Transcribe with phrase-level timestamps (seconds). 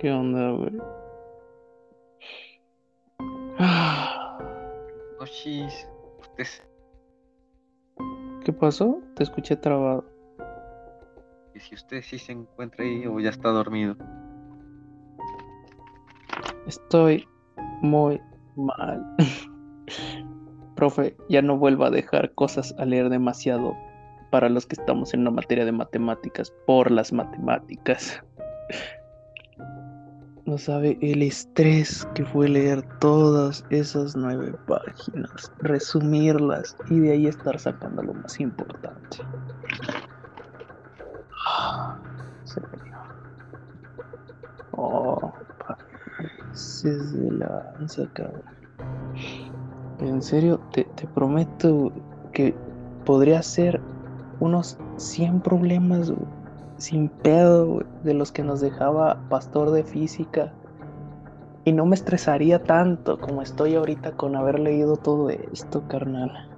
[0.00, 0.80] ¿Qué onda, güey?
[5.20, 6.46] Usted
[8.42, 9.02] ¿Qué pasó?
[9.14, 10.06] Te escuché trabado.
[11.52, 13.94] que si usted sí se encuentra ahí o ya está dormido.
[16.66, 17.28] Estoy
[17.82, 18.22] muy
[18.56, 19.04] mal.
[20.76, 23.76] Profe, ya no vuelva a dejar cosas a leer demasiado
[24.30, 28.24] para los que estamos en una materia de matemáticas por las matemáticas.
[30.50, 37.26] No sabe el estrés que fue leer todas esas nueve páginas, resumirlas y de ahí
[37.28, 39.18] estar sacando lo más importante.
[41.46, 41.96] Ah,
[42.42, 42.68] serio.
[44.72, 45.32] Oh,
[45.68, 48.42] pases de lanza, cabrón.
[50.00, 51.92] En serio, te, te prometo
[52.32, 52.56] que
[53.04, 53.80] podría ser
[54.40, 56.39] unos 100 problemas, güey,
[56.80, 60.52] sin pedo, güey, de los que nos dejaba Pastor de Física.
[61.64, 66.48] Y no me estresaría tanto como estoy ahorita con haber leído todo esto, carnal.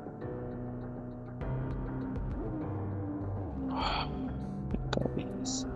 [4.70, 5.68] Mi cabeza.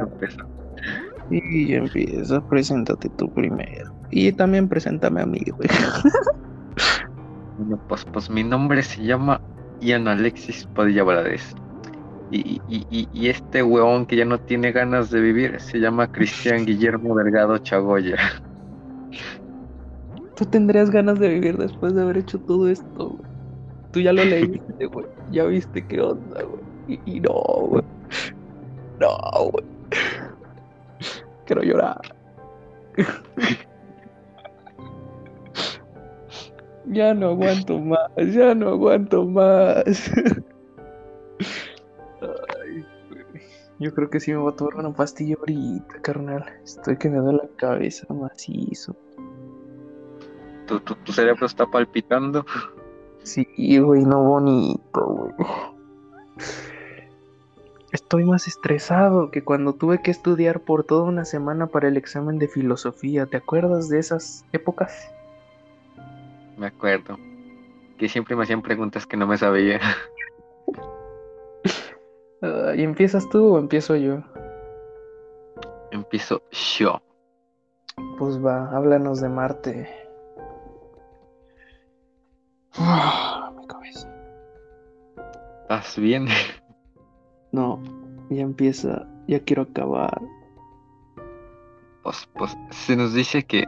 [0.00, 0.46] Empieza.
[1.30, 3.92] Y empieza, preséntate tú primero.
[4.10, 5.68] Y también preséntame a mí, güey.
[7.58, 9.40] Bueno, pues, pues mi nombre se llama
[9.80, 11.54] Ian Alexis Padilla Valadez.
[12.30, 16.66] Y, y, y, este huevón que ya no tiene ganas de vivir se llama Cristian
[16.66, 18.16] Guillermo Delgado Chagoya.
[20.36, 23.30] Tú tendrías ganas de vivir después de haber hecho todo esto, güey.
[23.92, 25.06] Tú ya lo leíste, güey.
[25.30, 26.62] Ya viste qué onda, güey.
[26.86, 27.82] Y, y no, güey.
[29.00, 29.64] No, güey.
[31.46, 32.00] Quiero llorar.
[36.90, 40.10] Ya no aguanto más, ya no aguanto más.
[42.20, 43.24] Ay, güey.
[43.78, 46.44] Yo creo que sí me voy a tomar una pastilla ahorita, carnal.
[46.64, 48.96] Estoy que me da la cabeza macizo.
[50.66, 52.44] Tu, tu, tu cerebro está palpitando.
[53.22, 53.46] Sí,
[53.78, 55.48] güey, no bonito, güey.
[57.92, 62.38] Estoy más estresado que cuando tuve que estudiar por toda una semana para el examen
[62.38, 63.26] de filosofía.
[63.26, 65.10] ¿Te acuerdas de esas épocas?
[66.58, 67.16] Me acuerdo.
[67.96, 69.80] Que siempre me hacían preguntas que no me sabía.
[72.40, 74.22] Ah, ¿Y empiezas tú o empiezo yo?
[75.90, 76.40] Empiezo
[76.78, 77.02] yo.
[78.16, 79.88] Pues va, háblanos de Marte.
[82.76, 84.08] Ah, mi cabeza.
[85.62, 86.28] ¿Estás bien?
[87.50, 87.82] No,
[88.28, 90.20] ya empieza, ya quiero acabar.
[92.04, 93.64] Pues, pues se nos dice que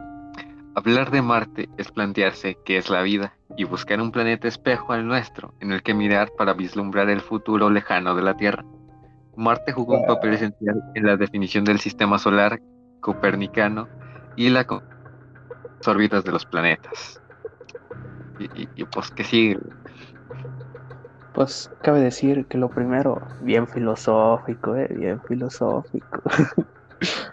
[0.75, 5.07] hablar de Marte es plantearse qué es la vida y buscar un planeta espejo al
[5.07, 8.63] nuestro en el que mirar para vislumbrar el futuro lejano de la Tierra.
[9.35, 12.59] Marte jugó un papel esencial en la definición del sistema solar
[13.01, 13.87] copernicano
[14.35, 14.65] y la
[15.81, 17.19] las órbitas de los planetas.
[18.37, 19.57] Y, y- y, pues que sigue.
[21.33, 26.21] Pues cabe decir que lo primero, bien filosófico, eh, bien filosófico.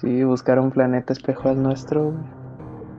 [0.00, 2.14] Sí, buscar un planeta espejo al nuestro.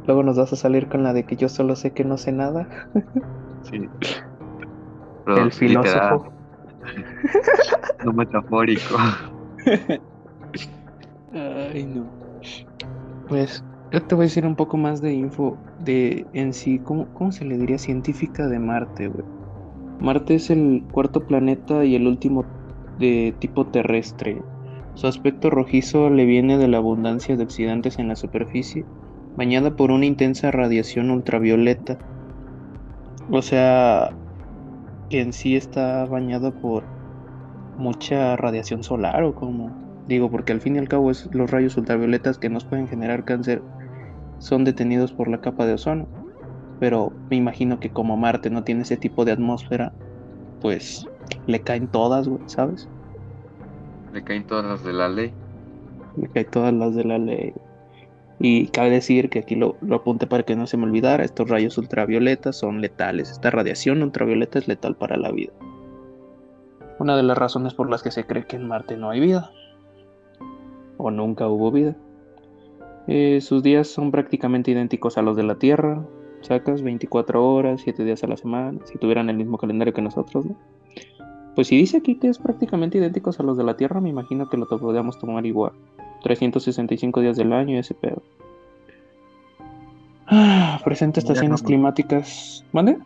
[0.05, 2.31] Luego nos vas a salir con la de que yo solo sé que no sé
[2.31, 2.67] nada.
[3.63, 3.87] Sí.
[5.27, 6.33] El filósofo.
[8.03, 8.95] no metafórico.
[11.31, 12.07] Ay, no.
[13.29, 17.05] Pues yo te voy a decir un poco más de info de en sí, ¿cómo,
[17.13, 19.25] cómo se le diría científica de Marte, güey?
[19.99, 22.43] Marte es el cuarto planeta y el último
[22.97, 24.41] de tipo terrestre.
[24.93, 28.85] Su aspecto rojizo le viene de la abundancia de oxidantes en la superficie,
[29.35, 31.97] bañada por una intensa radiación ultravioleta.
[33.29, 34.11] O sea,
[35.09, 36.85] que en sí está bañada por
[37.77, 41.77] mucha radiación solar o como digo, porque al fin y al cabo es los rayos
[41.77, 43.61] ultravioletas que nos pueden generar cáncer
[44.39, 46.09] son detenidos por la capa de ozono.
[46.79, 49.93] Pero me imagino que como Marte no tiene ese tipo de atmósfera,
[50.59, 51.05] pues
[51.45, 52.89] le caen todas, ¿sabes?
[54.13, 55.33] Le caen todas las de la ley.
[56.17, 57.53] Le caen todas las de la ley.
[58.39, 61.49] Y cabe decir que aquí lo, lo apunté para que no se me olvidara, estos
[61.49, 63.31] rayos ultravioletas son letales.
[63.31, 65.53] Esta radiación ultravioleta es letal para la vida.
[66.99, 69.51] Una de las razones por las que se cree que en Marte no hay vida.
[70.97, 71.95] O nunca hubo vida.
[73.07, 76.03] Eh, sus días son prácticamente idénticos a los de la Tierra.
[76.41, 80.45] Sacas 24 horas, 7 días a la semana, si tuvieran el mismo calendario que nosotros,
[80.45, 80.55] ¿no?
[81.55, 84.49] Pues si dice aquí que es prácticamente idénticos a los de la Tierra, me imagino
[84.49, 85.73] que lo podríamos tomar igual.
[86.23, 88.21] 365 días del año y ese pedo.
[90.27, 92.65] Ah, presenta estaciones climáticas.
[92.71, 92.97] ¿Mande?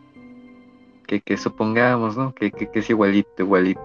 [1.06, 2.34] Que, que supongamos, ¿no?
[2.34, 3.80] Que, que, que es igualito, igualito.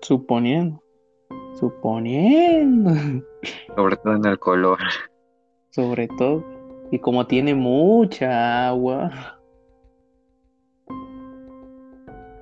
[0.00, 0.82] Suponiendo.
[1.58, 2.92] Suponiendo.
[3.76, 4.78] Sobre todo en el color.
[5.70, 6.44] Sobre todo.
[6.90, 9.39] Y como tiene mucha agua.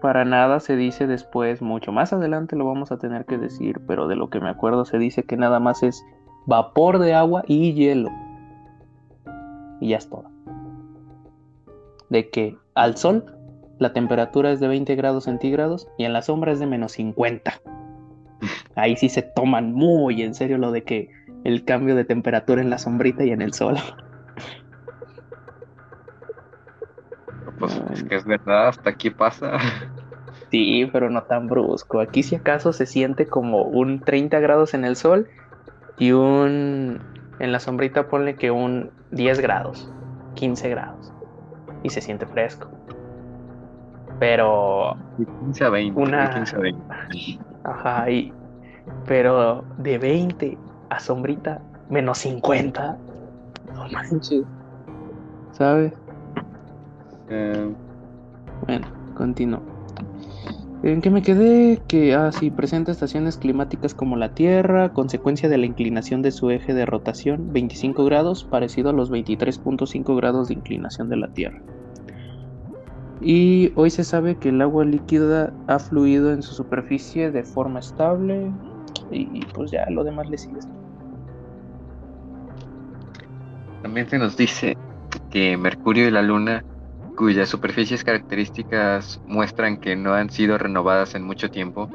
[0.00, 4.06] Para nada se dice después, mucho más adelante lo vamos a tener que decir, pero
[4.06, 6.04] de lo que me acuerdo se dice que nada más es
[6.46, 8.10] vapor de agua y hielo.
[9.80, 10.30] Y ya es todo.
[12.10, 13.24] De que al sol
[13.78, 17.60] la temperatura es de 20 grados centígrados y en la sombra es de menos 50.
[18.76, 21.10] Ahí sí se toman muy en serio lo de que
[21.44, 23.76] el cambio de temperatura en la sombrita y en el sol.
[27.58, 29.58] Pues es que es verdad, hasta aquí pasa.
[30.50, 32.00] Sí, pero no tan brusco.
[32.00, 35.28] Aquí si acaso se siente como un 30 grados en el sol
[35.98, 37.00] y un...
[37.38, 39.92] En la sombrita ponle que un 10 grados,
[40.34, 41.12] 15 grados.
[41.82, 42.68] Y se siente fresco.
[44.18, 44.96] Pero...
[45.44, 46.00] 15 a 20.
[46.00, 46.30] Una...
[46.30, 46.82] 15 a 20.
[47.64, 48.32] Ajá, y...
[49.06, 50.58] Pero de 20
[50.88, 51.60] a sombrita,
[51.90, 52.96] menos 50.
[53.74, 54.44] No manches.
[55.52, 55.92] ¿Sabes?
[57.30, 57.68] Eh,
[58.66, 59.60] Bueno, continúo.
[60.82, 61.80] ¿En qué me quedé?
[61.88, 66.50] Que, ah, sí, presenta estaciones climáticas como la Tierra, consecuencia de la inclinación de su
[66.50, 71.60] eje de rotación, 25 grados, parecido a los 23.5 grados de inclinación de la Tierra.
[73.20, 77.80] Y hoy se sabe que el agua líquida ha fluido en su superficie de forma
[77.80, 78.52] estable
[79.10, 80.60] y, y pues ya lo demás le sigue.
[83.82, 84.76] También se nos dice
[85.30, 86.62] que Mercurio y la Luna,
[87.18, 91.90] cuyas superficies características muestran que no han sido renovadas en mucho tiempo,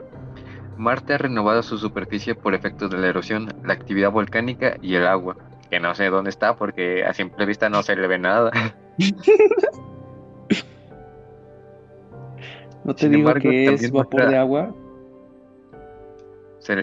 [0.75, 5.07] Marte ha renovado su superficie por efectos de la erosión, la actividad volcánica y el
[5.07, 5.37] agua,
[5.69, 8.51] que no sé dónde está porque a simple vista no se le ve nada.
[12.83, 14.75] ¿No te Sin digo embargo, que es vapor muestra- de agua?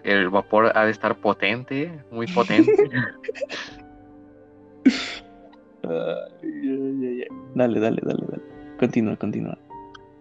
[0.03, 2.89] El vapor ha de estar potente, muy potente.
[5.83, 8.43] Dale, dale, dale, dale.
[8.79, 9.59] Continúa, continúa.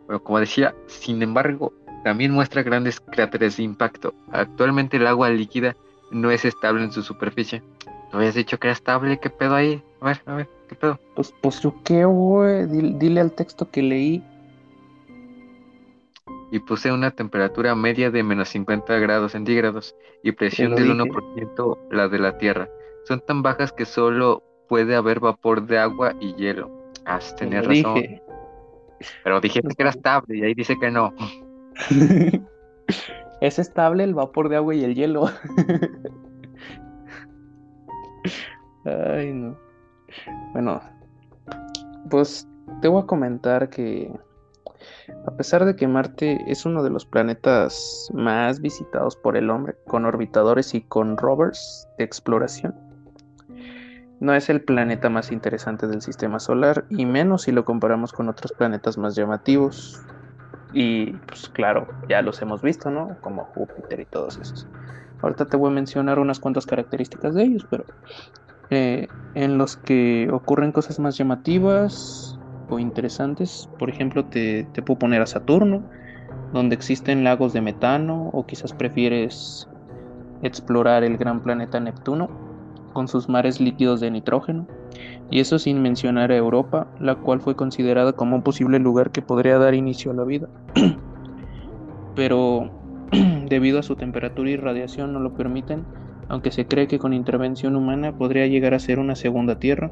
[0.08, 1.74] Pero como decía, sin embargo,
[2.04, 4.14] también muestra grandes cráteres de impacto.
[4.32, 5.76] Actualmente el agua líquida
[6.12, 7.62] no es estable en su superficie.
[8.12, 9.20] ¿No habías dicho que era estable?
[9.20, 9.84] ¿Qué pedo ahí?
[10.02, 11.00] A ver, a ver, ¿qué pedo?
[11.16, 12.66] Pues, pues yo qué, güey.
[12.66, 14.24] Dile, dile al texto que leí.
[16.52, 21.12] Y puse una temperatura media de menos 50 grados centígrados y presión del dije.
[21.12, 22.68] 1% la de la Tierra.
[23.06, 26.72] Son tan bajas que solo puede haber vapor de agua y hielo.
[27.04, 27.96] Te tenías lo razón.
[27.96, 28.22] dije.
[29.24, 31.14] Pero dijiste que era estable y ahí dice que no.
[33.42, 35.26] es estable el vapor de agua y el hielo.
[38.86, 39.58] Ay, no.
[40.54, 40.82] Bueno,
[42.10, 42.48] pues
[42.82, 44.12] te voy a comentar que
[45.26, 49.76] a pesar de que Marte es uno de los planetas más visitados por el hombre,
[49.88, 52.74] con orbitadores y con rovers de exploración,
[54.20, 58.30] no es el planeta más interesante del sistema solar, y menos si lo comparamos con
[58.30, 60.02] otros planetas más llamativos.
[60.74, 63.18] Y pues claro, ya los hemos visto, ¿no?
[63.22, 64.68] Como Júpiter y todos esos.
[65.22, 67.86] Ahorita te voy a mencionar unas cuantas características de ellos, pero
[68.70, 72.38] eh, en los que ocurren cosas más llamativas
[72.70, 75.82] o interesantes, por ejemplo, te, te puedo poner a Saturno,
[76.54, 79.68] donde existen lagos de metano, o quizás prefieres
[80.42, 82.49] explorar el gran planeta Neptuno,
[83.00, 84.68] con sus mares líquidos de nitrógeno,
[85.32, 89.22] y eso sin mencionar a Europa, la cual fue considerada como un posible lugar que
[89.22, 90.50] podría dar inicio a la vida.
[92.18, 92.70] Pero
[93.48, 95.86] debido a su temperatura y radiación no lo permiten,
[96.28, 99.92] aunque se cree que con intervención humana podría llegar a ser una segunda Tierra.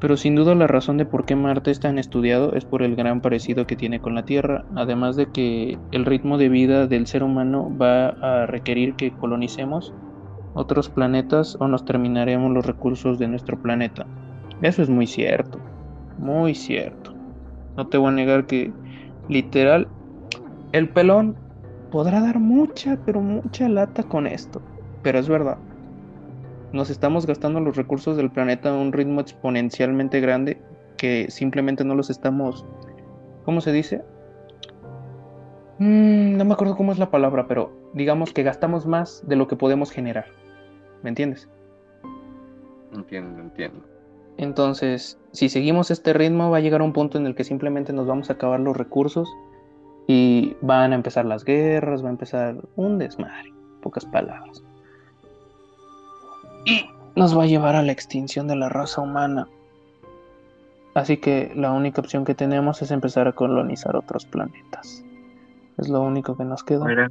[0.00, 2.96] Pero sin duda la razón de por qué Marte es tan estudiado es por el
[2.96, 7.06] gran parecido que tiene con la Tierra, además de que el ritmo de vida del
[7.06, 9.94] ser humano va a requerir que colonicemos
[10.54, 14.06] otros planetas o nos terminaremos los recursos de nuestro planeta.
[14.62, 15.58] Eso es muy cierto,
[16.18, 17.12] muy cierto.
[17.76, 18.72] No te voy a negar que
[19.28, 19.88] literal
[20.72, 21.36] el pelón
[21.90, 24.62] podrá dar mucha, pero mucha lata con esto,
[25.02, 25.58] pero es verdad.
[26.72, 30.60] Nos estamos gastando los recursos del planeta a un ritmo exponencialmente grande
[30.96, 32.64] que simplemente no los estamos,
[33.44, 34.02] ¿cómo se dice?
[35.78, 39.48] Mm, no me acuerdo cómo es la palabra, pero digamos que gastamos más de lo
[39.48, 40.26] que podemos generar.
[41.04, 41.48] ¿Me entiendes?
[42.94, 43.84] Entiendo, entiendo.
[44.38, 48.06] Entonces, si seguimos este ritmo, va a llegar un punto en el que simplemente nos
[48.06, 49.28] vamos a acabar los recursos
[50.08, 54.64] y van a empezar las guerras, va a empezar un desmadre, pocas palabras.
[56.64, 59.46] Y nos va a llevar a la extinción de la raza humana.
[60.94, 65.04] Así que la única opción que tenemos es empezar a colonizar otros planetas.
[65.76, 66.86] Es lo único que nos queda.
[66.86, 67.10] Mira,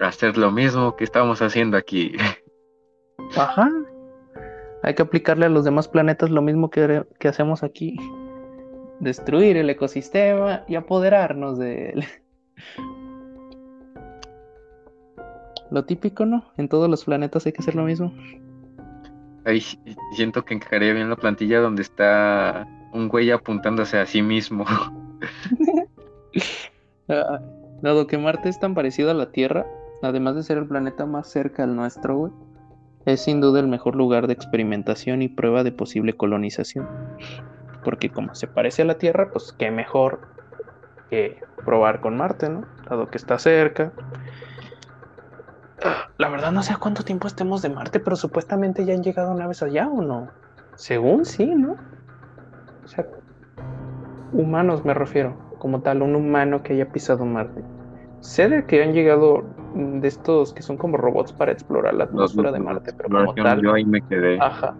[0.00, 2.16] hacer lo mismo que estamos haciendo aquí.
[3.36, 3.70] Ajá.
[4.82, 7.96] Hay que aplicarle a los demás planetas lo mismo que, que hacemos aquí.
[9.00, 12.04] Destruir el ecosistema y apoderarnos de él.
[15.70, 16.44] Lo típico, ¿no?
[16.56, 18.10] En todos los planetas hay que hacer lo mismo.
[19.44, 19.60] Ahí
[20.12, 24.64] siento que encajaría bien la plantilla donde está un güey apuntándose a sí mismo.
[27.10, 27.40] Ah,
[27.80, 29.64] dado que Marte es tan parecido a la Tierra,
[30.02, 32.32] además de ser el planeta más cerca al nuestro, güey,
[33.12, 36.86] es sin duda el mejor lugar de experimentación y prueba de posible colonización.
[37.84, 40.20] Porque como se parece a la Tierra, pues qué mejor
[41.10, 42.64] que probar con Marte, ¿no?
[42.88, 43.92] Dado que está cerca.
[46.18, 49.34] La verdad no sé a cuánto tiempo estemos de Marte, pero supuestamente ya han llegado
[49.34, 50.28] naves allá o no.
[50.74, 51.76] Según sí, ¿no?
[52.84, 53.06] O sea,
[54.32, 57.62] humanos me refiero, como tal, un humano que haya pisado Marte.
[58.20, 59.44] Sé de que han llegado
[59.74, 63.62] de estos que son como robots para explorar la atmósfera de Marte, pero como tal.
[63.62, 64.38] Yo ahí me quedé.
[64.40, 64.74] Ajá.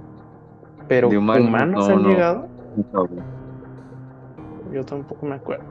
[0.88, 2.48] Pero humanos, han llegado.
[4.72, 5.64] Yo tampoco me acuerdo.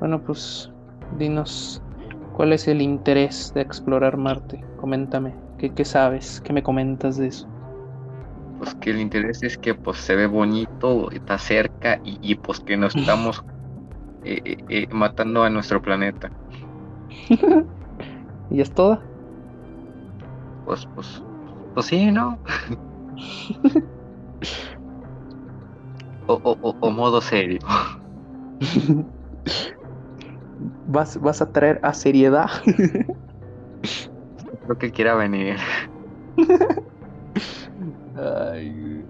[0.00, 0.70] Bueno, pues
[1.18, 1.82] dinos
[2.34, 4.64] cuál es el interés de explorar Marte.
[4.80, 6.40] Coméntame, ¿qué, qué sabes?
[6.40, 7.46] ¿Qué me comentas de eso?
[8.58, 12.76] Pues que el interés es que pues se ve bonito, está cerca y, pues que
[12.76, 13.44] no estamos
[14.24, 16.30] eh, eh, eh, matando a nuestro planeta.
[18.52, 19.00] ¿Y es toda?
[20.66, 21.22] Pues, pues,
[21.74, 22.38] pues sí, ¿no?
[26.26, 27.60] o, modo serio.
[30.86, 32.50] ¿Vas, ¿Vas a traer a seriedad?
[34.64, 35.56] Creo que quiera venir.
[38.14, 39.02] Ay.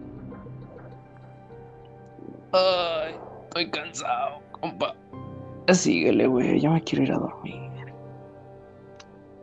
[2.53, 4.95] Ay, estoy cansado, compa.
[5.69, 7.72] Síguele, güey, ya me quiero ir a dormir.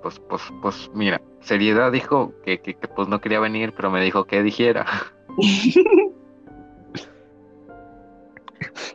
[0.10, 4.24] Pues, pues, pues, mira, seriedad dijo que, que, pues no quería venir, pero me dijo
[4.24, 4.88] que dijera.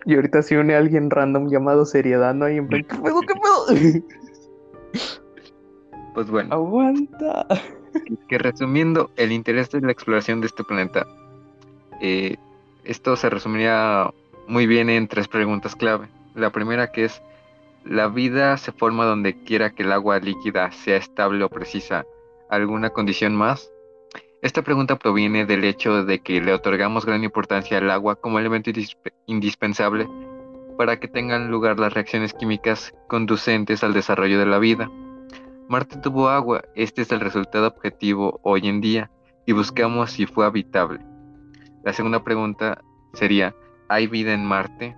[0.05, 2.47] y ahorita se une alguien random llamado seriedad, ¿no?
[2.47, 3.67] hay en plan, ¿qué pedo, qué pedo?
[6.15, 6.53] pues bueno.
[6.53, 7.47] Aguanta.
[8.27, 11.07] Que resumiendo, el interés de la exploración de este planeta,
[12.01, 12.35] eh,
[12.83, 14.11] esto se resumiría
[14.49, 16.09] muy bien en tres preguntas clave.
[16.35, 17.23] La primera que es,
[17.85, 22.07] ¿la vida se forma donde quiera que el agua líquida sea estable o precisa?
[22.49, 23.71] ¿Alguna condición más?
[24.43, 28.71] Esta pregunta proviene del hecho de que le otorgamos gran importancia al agua como elemento
[29.27, 30.09] indispensable
[30.77, 34.91] para que tengan lugar las reacciones químicas conducentes al desarrollo de la vida.
[35.69, 39.11] Marte tuvo agua, este es el resultado objetivo hoy en día
[39.47, 41.01] y buscamos si fue habitable.
[41.85, 42.83] La segunda pregunta
[43.15, 43.55] sería,
[43.89, 44.97] ¿hay vida en Marte?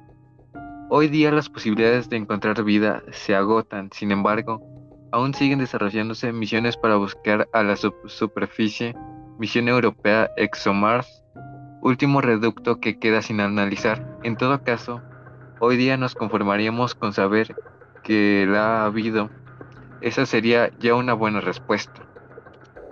[0.88, 4.62] Hoy día las posibilidades de encontrar vida se agotan, sin embargo,
[5.10, 8.94] aún siguen desarrollándose misiones para buscar a la superficie,
[9.36, 11.24] misión europea ExoMars,
[11.82, 14.00] último reducto que queda sin analizar.
[14.22, 15.02] En todo caso,
[15.58, 17.56] hoy día nos conformaríamos con saber
[18.04, 19.28] que la ha habido.
[20.02, 22.00] Esa sería ya una buena respuesta.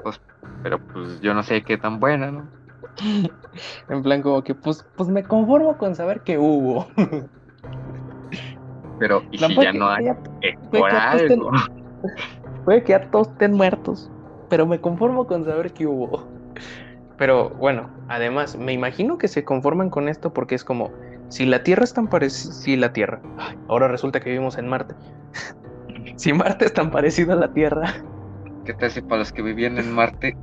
[0.03, 0.21] Pues,
[0.65, 2.49] pero pues yo no sé qué tan buena, ¿no?
[3.89, 6.89] en plan como que pues, pues me conformo con saber que hubo.
[8.99, 10.07] Pero, ¿y si ya no hay?
[10.71, 11.51] por algo.
[12.65, 14.11] puede que ya todos estén muertos,
[14.49, 16.25] pero me conformo con saber que hubo.
[17.17, 20.91] Pero bueno, además, me imagino que se conforman con esto porque es como,
[21.29, 23.21] si la Tierra es tan parecida, si la Tierra,
[23.69, 24.95] ahora resulta que vivimos en Marte.
[26.17, 27.95] si Marte es tan parecido a la Tierra.
[28.65, 30.37] ¿Qué tal si para los que vivían en Marte,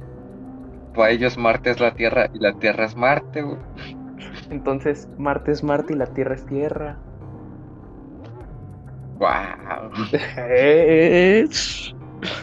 [0.95, 3.43] para ellos Marte es la Tierra y la Tierra es Marte,
[4.49, 6.97] Entonces, Marte es Marte y la Tierra es Tierra.
[9.21, 9.91] Wow.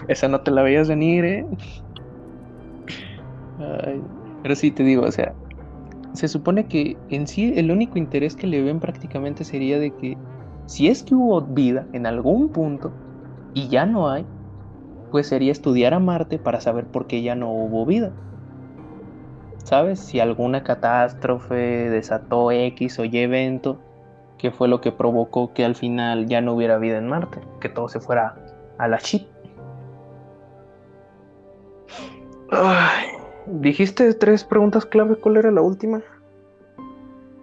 [0.08, 1.44] Esa no te la veías venir, ¿eh?
[4.42, 5.34] pero sí te digo, o sea,
[6.14, 10.16] se supone que en sí el único interés que le ven prácticamente sería de que
[10.66, 12.92] si es que hubo vida en algún punto
[13.54, 14.24] y ya no hay,
[15.10, 18.12] pues sería estudiar a Marte para saber por qué ya no hubo vida.
[19.64, 19.98] ¿Sabes?
[19.98, 23.80] Si alguna catástrofe desató X o Y evento
[24.38, 27.68] que fue lo que provocó que al final ya no hubiera vida en Marte, que
[27.68, 28.36] todo se fuera
[28.78, 29.26] a la shit.
[33.46, 36.00] Dijiste tres preguntas clave, ¿cuál era la última?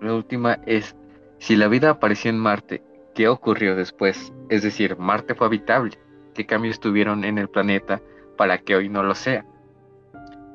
[0.01, 0.95] La última es,
[1.39, 2.81] si la vida apareció en Marte,
[3.13, 4.33] ¿qué ocurrió después?
[4.49, 5.97] Es decir, Marte fue habitable,
[6.33, 8.01] ¿qué cambios tuvieron en el planeta
[8.37, 9.45] para que hoy no lo sea?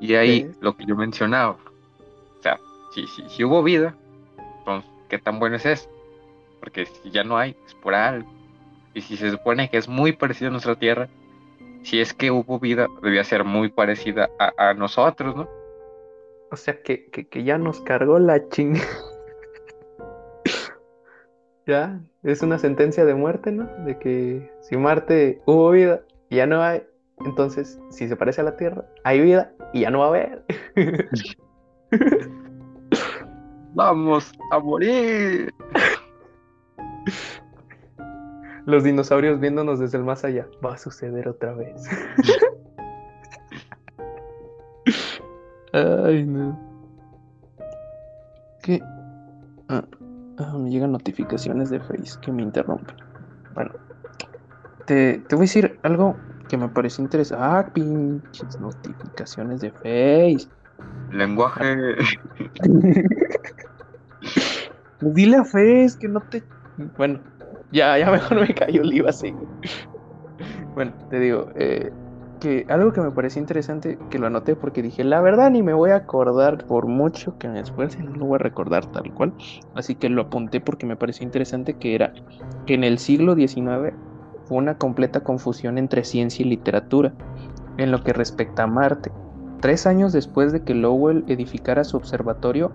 [0.00, 1.58] Y ahí lo que yo mencionaba,
[2.38, 2.58] o sea,
[2.94, 3.94] si, si, si hubo vida,
[4.58, 5.90] entonces, ¿qué tan bueno es eso?
[6.60, 8.30] Porque si ya no hay, es por algo.
[8.94, 11.08] Y si se supone que es muy parecido a nuestra Tierra,
[11.82, 15.48] si es que hubo vida, debía ser muy parecida a, nosotros, ¿no?
[16.50, 18.76] O sea, que, que, ya nos cargó la ching.
[21.66, 23.66] ya, es una sentencia de muerte, ¿no?
[23.84, 26.82] De que si Marte hubo vida y ya no hay,
[27.24, 30.44] entonces si se parece a la Tierra, hay vida y ya no va a haber.
[33.74, 35.52] Vamos a morir.
[38.66, 40.46] Los dinosaurios viéndonos desde el más allá.
[40.64, 41.82] Va a suceder otra vez.
[45.72, 46.58] Ay, no.
[48.62, 48.82] ¿Qué?
[49.68, 49.84] Ah,
[50.38, 52.94] ah, me llegan notificaciones de Face que me interrumpen.
[53.54, 53.72] Bueno,
[54.86, 56.16] te, te voy a decir algo
[56.48, 57.44] que me parece interesante.
[57.44, 60.48] Ah, pinches notificaciones de Face.
[61.12, 61.94] Lenguaje.
[65.00, 66.42] Dile a Face que no te.
[66.96, 67.20] Bueno,
[67.72, 69.34] ya, ya mejor me cayó el IVA así.
[70.74, 71.92] Bueno, te digo, eh,
[72.40, 75.74] que algo que me pareció interesante, que lo anoté porque dije, la verdad ni me
[75.74, 79.34] voy a acordar por mucho que me esfuerce, no lo voy a recordar tal cual.
[79.74, 82.12] Así que lo apunté porque me pareció interesante que era
[82.66, 83.94] que en el siglo XIX
[84.46, 87.12] fue una completa confusión entre ciencia y literatura
[87.76, 89.12] en lo que respecta a Marte.
[89.60, 92.72] Tres años después de que Lowell edificara su observatorio,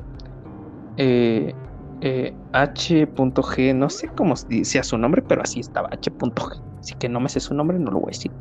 [0.97, 1.53] eh,
[2.01, 6.61] eh, H.G, no sé cómo sea su nombre, pero así estaba, H.G.
[6.79, 8.31] Así que no me sé su nombre, no lo voy a decir.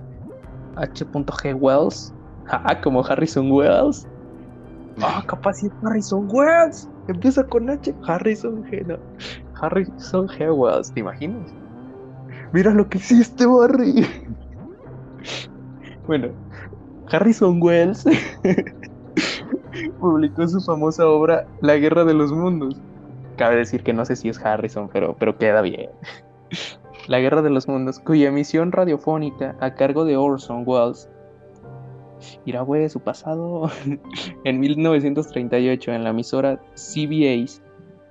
[0.77, 1.55] H.G.
[1.55, 2.13] Wells,
[2.49, 4.07] ah, como Harrison Wells.
[5.01, 6.89] Ah, capaz es Harrison Wells.
[7.09, 8.87] Empieza con H, Harrison G.
[8.87, 8.99] No.
[9.61, 10.53] Harrison G.
[10.53, 11.53] Wells, ¿te imaginas?
[12.53, 14.07] Mira lo que hiciste, Barry.
[16.07, 16.29] bueno,
[17.11, 18.05] Harrison Wells
[20.01, 22.81] publicó su famosa obra La Guerra de los Mundos
[23.37, 25.91] Cabe decir que no sé si es Harrison, pero, pero queda bien.
[27.09, 31.09] La Guerra de los Mundos, cuya emisión radiofónica a cargo de Orson Welles,
[32.47, 33.71] irá güey, su pasado,
[34.45, 37.63] en 1938 en la emisora CBS,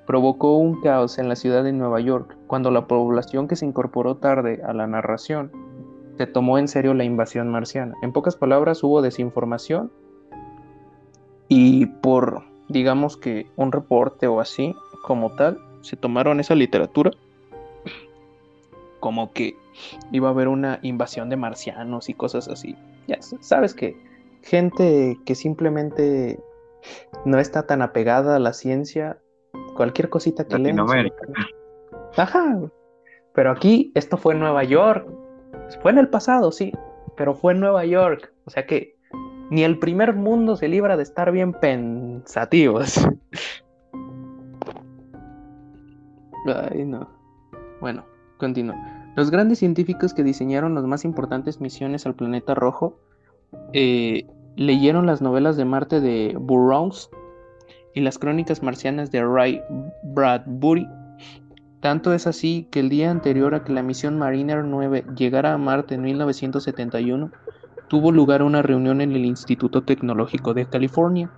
[0.05, 4.17] provocó un caos en la ciudad de Nueva York cuando la población que se incorporó
[4.17, 5.51] tarde a la narración
[6.17, 7.95] se tomó en serio la invasión marciana.
[8.03, 9.91] En pocas palabras, hubo desinformación
[11.47, 17.11] y por, digamos que, un reporte o así, como tal, se tomaron esa literatura
[19.03, 19.57] como que
[20.13, 22.77] iba a haber una invasión de marcianos y cosas así.
[23.05, 23.97] Ya sabes que
[24.43, 26.39] gente que simplemente
[27.25, 29.17] no está tan apegada a la ciencia,
[29.75, 31.17] cualquier cosita que Latinoamérica.
[32.15, 32.61] Ajá.
[33.33, 35.05] Pero aquí esto fue en Nueva York.
[35.81, 36.71] Fue en el pasado, sí,
[37.17, 38.31] pero fue en Nueva York.
[38.45, 38.95] O sea que
[39.49, 43.05] ni el primer mundo se libra de estar bien pensativos.
[46.45, 47.07] Ay, no.
[47.79, 48.05] Bueno,
[48.37, 48.75] continúo.
[49.15, 52.97] Los grandes científicos que diseñaron las más importantes misiones al planeta rojo
[53.73, 57.09] eh, leyeron las novelas de Marte de Burroughs
[57.93, 59.61] y las crónicas marcianas de Ray
[60.03, 60.87] Bradbury.
[61.79, 65.57] Tanto es así que el día anterior a que la misión Mariner 9 llegara a
[65.57, 67.31] Marte en 1971,
[67.87, 71.29] tuvo lugar una reunión en el Instituto Tecnológico de California.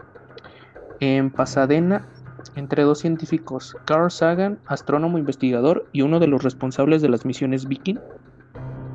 [0.99, 2.07] En Pasadena,
[2.55, 7.67] entre dos científicos, Carl Sagan, astrónomo investigador y uno de los responsables de las misiones
[7.67, 7.99] Viking,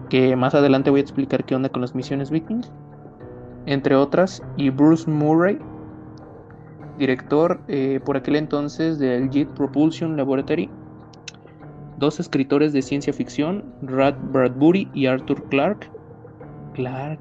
[0.08, 2.62] que más adelante voy a explicar qué onda con las misiones Viking,
[3.66, 5.58] entre otras, y Bruce Murray,
[6.98, 10.70] director eh, por aquel entonces del Jet Propulsion Laboratory,
[11.98, 15.90] dos escritores de ciencia ficción, Rad Bradbury y Arthur Clarke.
[16.74, 17.20] Clark.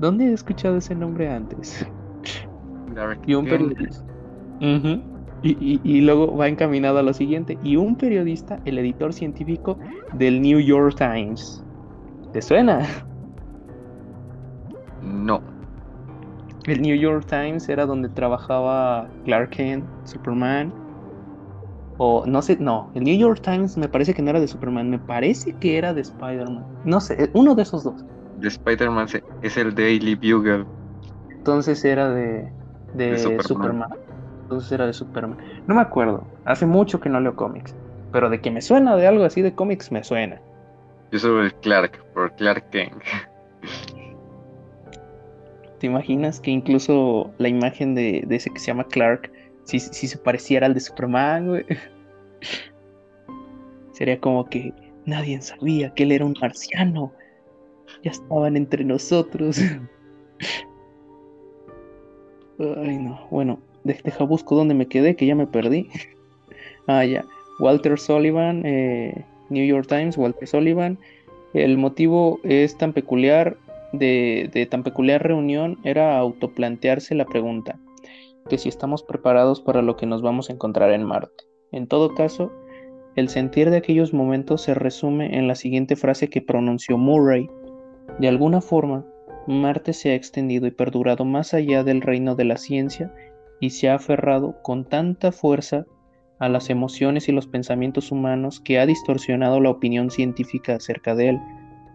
[0.00, 1.86] ¿Dónde he escuchado ese nombre antes?
[3.26, 4.07] y un periodista.
[4.60, 7.58] Y, luego va encaminado a lo siguiente.
[7.62, 9.78] Y un periodista, el editor científico
[10.14, 11.64] del New York Times.
[12.32, 12.86] ¿Te suena?
[15.02, 15.40] No.
[16.66, 20.72] El New York Times era donde trabajaba Clark Kent, Superman.
[21.96, 24.88] O no sé, no, el New York Times me parece que no era de Superman,
[24.88, 26.64] me parece que era de Spider-Man.
[26.84, 28.04] No sé, uno de esos dos.
[28.36, 29.08] De Spider-Man
[29.42, 30.64] es el Daily Bugle.
[31.30, 32.52] Entonces era de,
[32.94, 33.88] de, Superman.
[34.48, 35.36] Entonces era de Superman.
[35.66, 36.26] No me acuerdo.
[36.46, 37.76] Hace mucho que no leo cómics.
[38.12, 40.40] Pero de que me suena de algo así de cómics, me suena.
[41.12, 42.94] Yo soy el Clark, por Clark Kent.
[45.78, 49.30] ¿Te imaginas que incluso la imagen de, ese que se llama Clark,
[49.64, 51.66] si, si se pareciera al de Superman, güey?
[53.92, 54.72] Sería como que
[55.04, 57.12] nadie sabía que él era un marciano.
[58.02, 59.60] Ya estaban entre nosotros.
[62.58, 63.28] Ay, no.
[63.30, 63.60] Bueno,
[63.94, 65.88] deja busco dónde me quedé, que ya me perdí.
[66.86, 67.24] ah, ya.
[67.58, 70.98] Walter Sullivan, eh, New York Times, Walter Sullivan.
[71.54, 73.56] El motivo es tan peculiar
[73.92, 77.78] de, de tan peculiar reunión era autoplantearse la pregunta
[78.48, 81.44] que si estamos preparados para lo que nos vamos a encontrar en Marte.
[81.70, 82.50] En todo caso,
[83.14, 87.48] el sentir de aquellos momentos se resume en la siguiente frase que pronunció Murray.
[88.18, 89.04] De alguna forma,
[89.46, 93.12] Marte se ha extendido y perdurado más allá del reino de la ciencia
[93.60, 95.84] y se ha aferrado con tanta fuerza
[96.38, 101.30] a las emociones y los pensamientos humanos que ha distorsionado la opinión científica acerca de
[101.30, 101.40] él.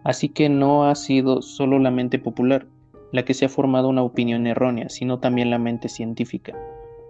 [0.04, 2.66] Así que no ha sido solo la mente popular
[3.12, 6.52] la que se ha formado una opinión errónea, sino también la mente científica.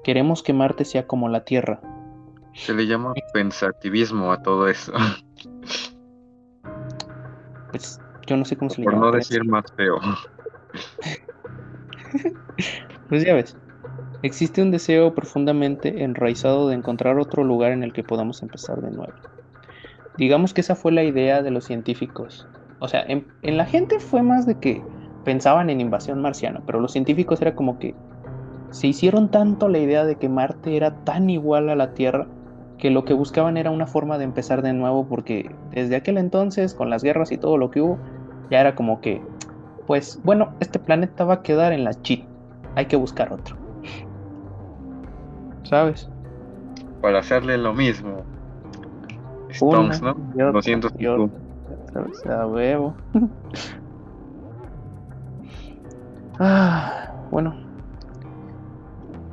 [0.05, 1.81] Queremos que Marte sea como la Tierra.
[2.53, 4.93] Se le llama pensativismo a todo eso.
[7.71, 9.07] Pues yo no sé cómo se le Por llama.
[9.07, 9.99] no pero decir más feo.
[13.09, 13.57] Pues ya ves,
[14.25, 18.91] existe un deseo profundamente enraizado de encontrar otro lugar en el que podamos empezar de
[18.91, 19.13] nuevo.
[20.17, 22.49] Digamos que esa fue la idea de los científicos.
[22.79, 24.83] O sea, en, la gente fue más de que
[25.25, 27.95] pensaban en invasión marciana, pero los científicos era como que
[28.71, 32.27] se hicieron tanto la idea de que Marte era tan igual a la Tierra
[32.79, 36.73] que lo que buscaban era una forma de empezar de nuevo porque desde aquel entonces,
[36.73, 37.99] con las guerras y todo lo que hubo,
[38.51, 39.21] ya era como que,
[39.87, 42.25] pues bueno, este planeta va a quedar en la chit,
[42.75, 43.64] hay que buscar otro.
[45.65, 46.11] ¿Sabes?
[47.01, 48.27] Para hacerle lo mismo.
[49.61, 50.15] Una Stones, ¿no?
[50.35, 51.41] y otra 200 y otra.
[51.93, 52.27] ¿Sabes?
[52.27, 52.97] A huevo.
[56.39, 56.93] ah,
[57.31, 57.57] bueno.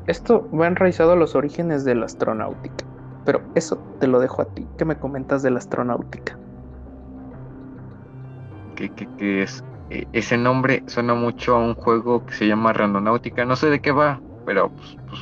[0.07, 2.85] Esto va enraizado a los orígenes de la astronáutica.
[3.23, 4.67] Pero eso te lo dejo a ti.
[4.77, 6.37] ¿Qué me comentas de la astronáutica?
[8.75, 12.73] que, que- que es e- ese nombre suena mucho a un juego que se llama
[12.73, 13.45] Randonáutica.
[13.45, 15.21] No sé de qué va, pero pues, pues,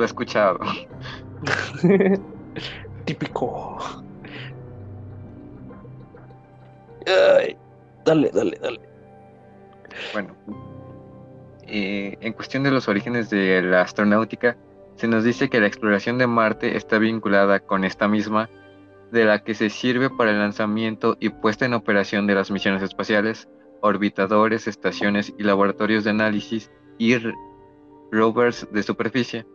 [0.00, 0.58] lo he escuchado.
[3.04, 3.78] Típico.
[7.06, 7.56] Ay,
[8.04, 8.80] dale, dale, dale.
[10.14, 10.34] Bueno,
[11.66, 14.56] eh, en cuestión de los orígenes de la astronáutica,
[14.96, 18.48] se nos dice que la exploración de Marte está vinculada con esta misma,
[19.12, 22.82] de la que se sirve para el lanzamiento y puesta en operación de las misiones
[22.82, 23.48] espaciales,
[23.82, 27.16] orbitadores, estaciones y laboratorios de análisis y
[28.12, 29.46] rovers de superficie.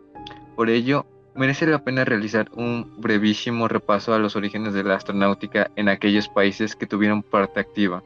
[0.56, 5.70] Por ello, merece la pena realizar un brevísimo repaso a los orígenes de la astronáutica
[5.76, 8.02] en aquellos países que tuvieron parte activa.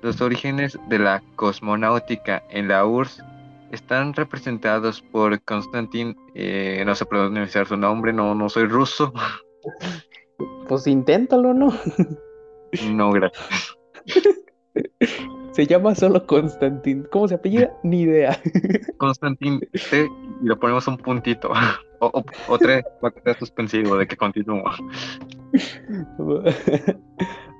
[0.00, 3.24] Los orígenes de la cosmonáutica en la URSS
[3.72, 9.12] están representados por Konstantin, eh, no sé pronunciar su nombre, no, no soy ruso,
[10.68, 11.74] Pues inténtalo, ¿no?
[12.90, 13.76] no gracias.
[15.58, 17.08] Se llama solo Constantin.
[17.10, 17.72] ¿Cómo se apellida?
[17.82, 18.38] Ni idea.
[18.98, 19.58] Konstantin
[19.90, 20.08] T
[20.40, 21.50] y le ponemos un puntito,
[21.98, 24.76] o, o, o tres, para que sea suspensivo de que continúa.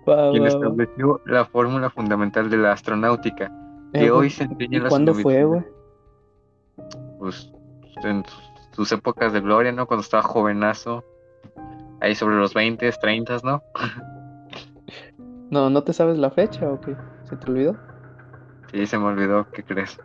[0.06, 3.50] Quien estableció la fórmula fundamental de la astronáutica,
[3.92, 5.62] que Eh, hoy güey, se enseña ¿Y en las cuándo fue, güey?
[7.18, 7.52] pues,
[8.04, 9.86] en sus- sus épocas de gloria, ¿no?
[9.88, 11.02] Cuando estaba jovenazo,
[12.00, 13.60] ahí sobre los 20, 30, ¿no?
[15.50, 16.94] No, ¿no te sabes la fecha o qué?
[17.28, 17.76] ¿Se te olvidó?
[18.70, 20.00] Sí, se me olvidó, ¿qué crees?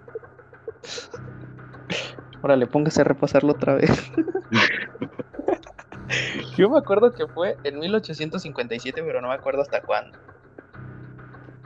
[2.42, 4.12] Órale, póngase a repasarlo otra vez.
[6.58, 10.18] Yo me acuerdo que fue en 1857, pero no me acuerdo hasta cuándo.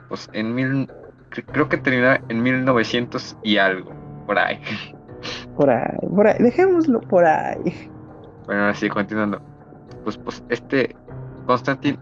[0.08, 0.88] Pues en mil,
[1.30, 3.92] cre- creo que termina en 1900 y algo,
[4.26, 4.58] por ahí.
[5.56, 7.90] Por ahí, por ahí, dejémoslo por ahí.
[8.46, 9.40] Bueno, ahora sí, continuando.
[10.04, 10.94] Pues, pues este
[11.46, 11.98] Konstantin,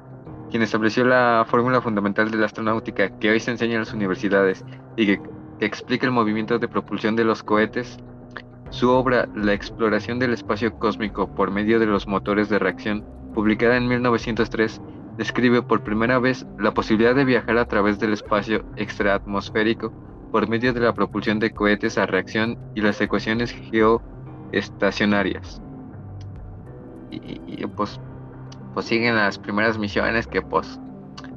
[0.51, 4.65] quien estableció la fórmula fundamental de la astronáutica que hoy se enseña en las universidades
[4.97, 5.21] y que,
[5.59, 7.97] explica el movimiento de propulsión de los cohetes,
[8.71, 13.77] su obra La exploración del espacio cósmico por medio de los motores de reacción, publicada
[13.77, 14.83] en 1903,
[15.17, 19.93] describe por primera vez la posibilidad de viajar a través del espacio extraatmosférico
[20.31, 25.63] por medio de la propulsión de cohetes a reacción y las ecuaciones geoestacionarias.
[27.11, 27.99] Y, pues,
[28.77, 30.79] pues siguen las primeras misiones que pues,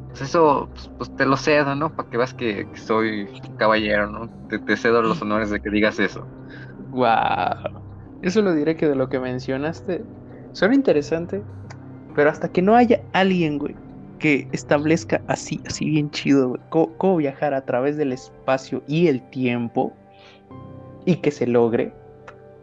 [0.09, 1.89] pues eso pues, pues, te lo cedo, ¿no?
[1.95, 4.27] Para que veas que, soy caballero, ¿no?
[4.49, 6.27] Te, te cedo los honores de que digas eso.
[6.89, 7.79] Wow.
[8.23, 10.03] Eso lo diré que de lo que mencionaste
[10.51, 11.41] suena interesante,
[12.13, 13.73] pero hasta que no haya alguien, güey,
[14.19, 19.07] que establezca así, así bien chido, güey, cómo, cómo viajar a través del espacio y
[19.07, 19.93] el tiempo
[21.05, 21.93] y que se logre,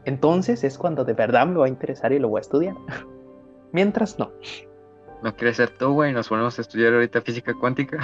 [0.05, 2.75] entonces es cuando de verdad me va a interesar y lo voy a estudiar.
[3.77, 4.33] Mientras no.
[5.23, 6.11] ¿No quieres ser tú, güey?
[6.11, 7.99] Nos ponemos a estudiar ahorita física cuántica.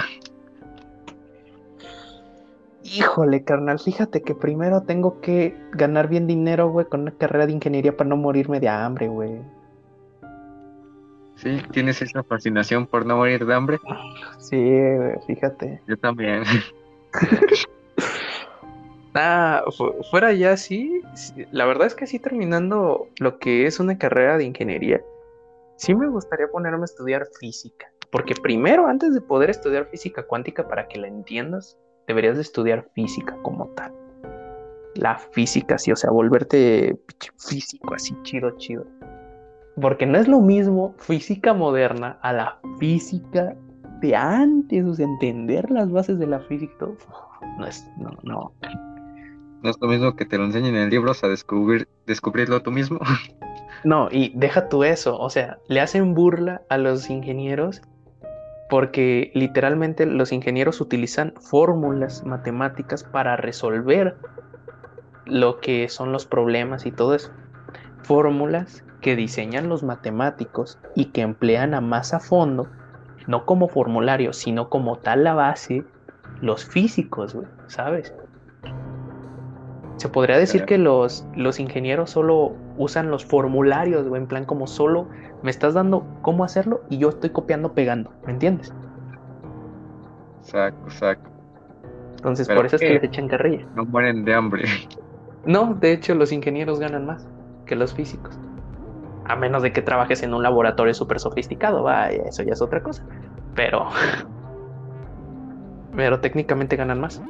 [2.83, 7.53] Híjole, carnal, fíjate que primero tengo que ganar bien dinero, güey, con una carrera de
[7.53, 9.41] ingeniería para no morirme de hambre, güey.
[11.37, 13.79] Sí, ¿tienes esa fascinación por no morir de hambre?
[14.37, 14.63] Sí,
[15.25, 15.81] fíjate.
[15.87, 16.43] Yo también.
[19.15, 19.63] Ah,
[20.09, 21.03] fuera ya sí,
[21.51, 25.03] la verdad es que sí terminando lo que es una carrera de ingeniería,
[25.77, 30.67] sí me gustaría ponerme a estudiar física, porque primero, antes de poder estudiar física cuántica
[30.67, 33.93] para que la entiendas, deberías de estudiar física como tal.
[34.95, 36.99] La física, sí, o sea, volverte
[37.37, 38.85] físico así chido, chido.
[39.81, 43.55] Porque no es lo mismo física moderna a la física
[44.01, 46.87] de antes, o sea, entender las bases de la física,
[47.57, 48.53] no es, no, no.
[49.63, 52.99] No es lo mismo que te lo enseñen en libros a descubrir, descubrirlo tú mismo.
[53.83, 57.81] No, y deja tú eso, o sea, le hacen burla a los ingenieros
[58.69, 64.15] porque literalmente los ingenieros utilizan fórmulas matemáticas para resolver
[65.25, 67.31] lo que son los problemas y todo eso.
[68.01, 72.67] Fórmulas que diseñan los matemáticos y que emplean a más a fondo,
[73.27, 75.83] no como formulario, sino como tal la base,
[76.41, 78.13] los físicos, ¿sabes?
[79.97, 85.07] Se podría decir que los, los ingenieros solo usan los formularios, en plan como solo
[85.43, 88.73] me estás dando cómo hacerlo y yo estoy copiando, pegando, ¿me entiendes?
[90.41, 91.29] Exacto, exacto.
[92.15, 93.65] Entonces, por eso es que les echan carrilla.
[93.75, 94.63] No mueren de hambre.
[95.45, 97.27] No, de hecho, los ingenieros ganan más
[97.65, 98.39] que los físicos.
[99.25, 102.81] A menos de que trabajes en un laboratorio súper sofisticado, vaya, eso ya es otra
[102.81, 103.03] cosa.
[103.53, 103.87] Pero.
[105.97, 107.21] Pero técnicamente ganan más.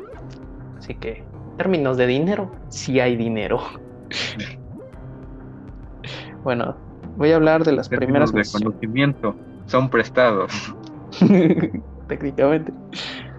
[0.77, 1.23] Así que
[1.57, 3.61] términos de dinero, sí hay dinero.
[6.43, 6.75] bueno,
[7.17, 9.35] voy a hablar de las primeras de conocimiento
[9.67, 10.75] son prestados.
[12.07, 12.73] Técnicamente.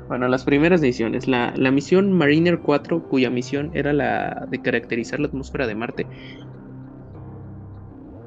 [0.09, 1.29] Bueno, las primeras misiones.
[1.29, 6.07] La, la, misión Mariner 4, cuya misión era la de caracterizar la atmósfera de Marte.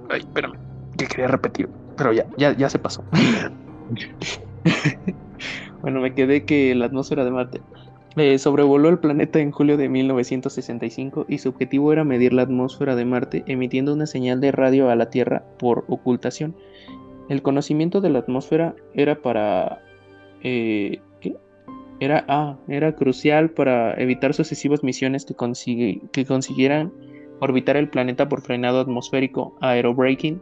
[0.10, 0.54] Ay, espérame,
[0.98, 3.04] que quería repetir, pero ya, ya, ya se pasó.
[5.82, 7.62] bueno, me quedé que la atmósfera de Marte
[8.38, 13.06] sobrevoló el planeta en julio de 1965 y su objetivo era medir la atmósfera de
[13.06, 16.56] Marte emitiendo una señal de radio a la Tierra por ocultación.
[17.30, 19.84] El conocimiento de la atmósfera era para...
[20.42, 21.36] Eh, ¿qué?
[22.00, 26.92] Era, ah, era crucial para evitar sucesivas misiones que, que consiguieran
[27.40, 30.42] orbitar el planeta por frenado atmosférico aerobraking,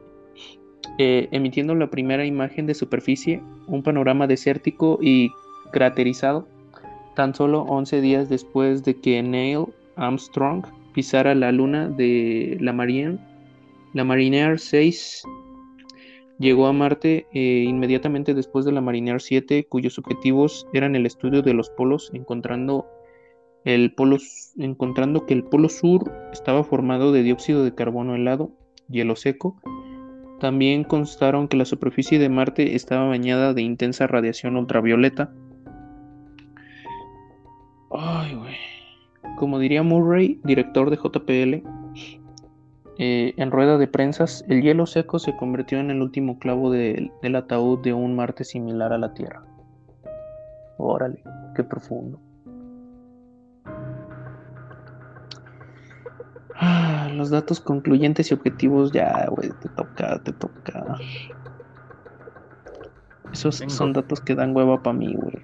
[0.98, 5.30] eh, emitiendo la primera imagen de superficie, un panorama desértico y
[5.72, 6.48] craterizado
[7.16, 13.18] tan solo 11 días después de que Neil Armstrong pisara la luna de la Marine,
[13.94, 15.24] la Mariner 6
[16.40, 21.42] llegó a Marte eh, inmediatamente después de la Mariner 7, cuyos objetivos eran el estudio
[21.42, 22.86] de los polos, encontrando,
[23.64, 24.18] el polo,
[24.58, 28.52] encontrando que el polo sur estaba formado de dióxido de carbono helado,
[28.90, 29.56] hielo seco.
[30.40, 35.34] También constaron que la superficie de Marte estaba bañada de intensa radiación ultravioleta,
[37.98, 38.56] Ay, güey.
[39.38, 41.64] Como diría Murray, director de JPL,
[42.98, 47.12] eh, en rueda de prensas, el hielo seco se convirtió en el último clavo del
[47.36, 49.44] ataúd de un Marte similar a la Tierra.
[50.78, 51.22] Órale,
[51.56, 52.20] qué profundo.
[56.58, 60.98] Ah, los datos concluyentes y objetivos, ya, güey, te toca, te toca.
[63.34, 65.44] Esos son datos que dan hueva para mí, güey.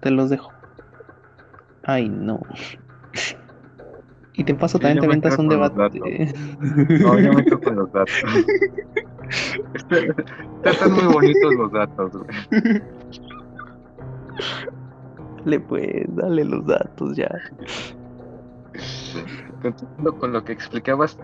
[0.00, 0.57] te los dejo.
[1.88, 2.38] Ay, no.
[4.34, 5.98] Y te paso también, te ventas un debate.
[7.00, 8.14] No, yo me quedo con los datos.
[10.64, 12.82] Están muy bonitos los datos, güey.
[15.46, 17.30] Le pues, dale los datos ya.
[19.62, 21.18] Continuando con lo que explicabas,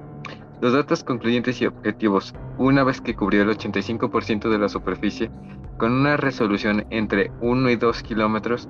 [0.62, 5.30] los datos concluyentes y objetivos, una vez que cubrió el 85% de la superficie,
[5.76, 8.66] con una resolución entre 1 y 2 kilómetros,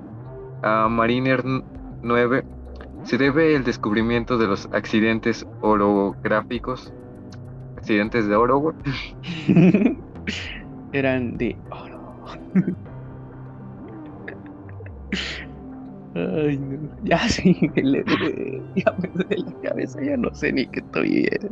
[0.61, 1.41] a Mariner
[2.03, 2.43] 9
[3.05, 6.91] se debe el descubrimiento de los accidentes orográficos.
[7.77, 8.73] Accidentes de oro,
[10.91, 12.25] Eran de oro.
[16.15, 16.59] Ay.
[17.03, 21.49] Ya sí, ya me duele la cabeza, ya no sé ni qué estoy viendo,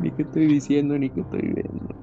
[0.00, 1.94] ni qué estoy diciendo, ni qué estoy viendo.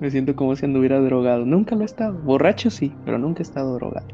[0.00, 1.44] Me siento como si anduviera drogado.
[1.44, 2.14] Nunca lo he estado.
[2.14, 4.06] Borracho sí, pero nunca he estado drogado.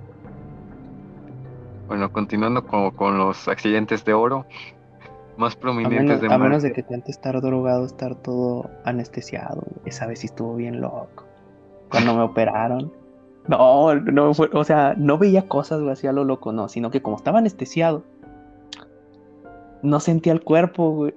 [1.89, 4.47] Bueno, continuando con, los accidentes de oro
[5.37, 9.65] más prominentes de A menos de que te antes estar drogado, estar todo anestesiado.
[9.85, 11.25] Esa vez sí estuvo bien loco.
[11.91, 12.93] Cuando me operaron.
[13.47, 16.91] No, no fue, o sea, no veía cosas, güey, así a lo loco, no, sino
[16.91, 18.03] que como estaba anestesiado,
[19.83, 21.15] no sentía el cuerpo, güey,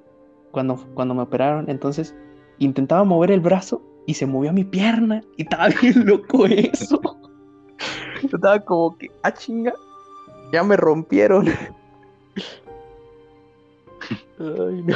[0.51, 1.69] cuando, cuando me operaron.
[1.69, 2.17] Entonces,
[2.59, 5.21] intentaba mover el brazo y se movió mi pierna.
[5.37, 6.99] Y estaba bien loco eso.
[8.21, 9.73] estaba como que, ah, chinga,
[10.51, 11.47] ya me rompieron.
[14.39, 14.95] Ay, no.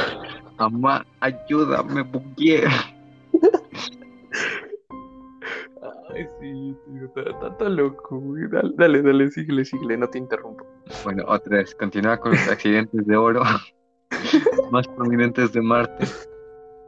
[0.57, 2.65] Mamá, ayúdame, bugué.
[6.13, 8.47] Ay, sí, tío, está, tan loco, güey.
[8.47, 10.65] Dale, dale, dale, síguele, síguele, no te interrumpo.
[11.03, 13.41] Bueno, otra vez, continúa con los accidentes de oro
[14.71, 16.05] más prominentes de Marte.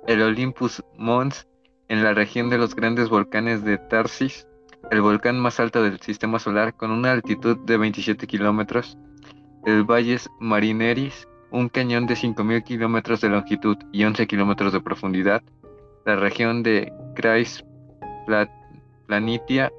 [0.07, 1.47] El Olympus Mons,
[1.87, 4.47] en la región de los grandes volcanes de Tarsis,
[4.93, 8.95] el volcán más alto del sistema solar con una altitud de 27 kilómetros.
[9.65, 15.41] El Valles Marineris, un cañón de 5.000 kilómetros de longitud y 11 kilómetros de profundidad.
[16.05, 17.65] La región de Kreis
[19.07, 19.71] Planitia,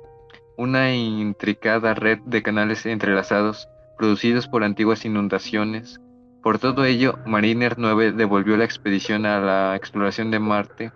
[0.56, 6.00] una intricada red de canales entrelazados producidos por antiguas inundaciones.
[6.42, 10.92] Por todo ello, Mariner 9 devolvió la expedición a la exploración de Marte.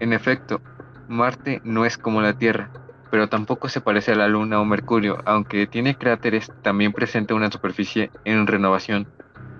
[0.00, 0.62] En efecto,
[1.08, 2.70] Marte no es como la Tierra,
[3.14, 7.48] pero tampoco se parece a la Luna o Mercurio, aunque tiene cráteres, también presenta una
[7.48, 9.06] superficie en renovación.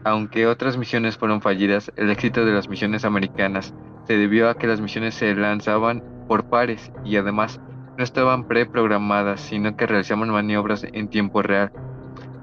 [0.02, 3.72] Aunque otras misiones fueron fallidas, el éxito de las misiones americanas
[4.08, 7.60] se debió a que las misiones se lanzaban por pares y además
[7.96, 11.70] no estaban preprogramadas, sino que realizaban maniobras en tiempo real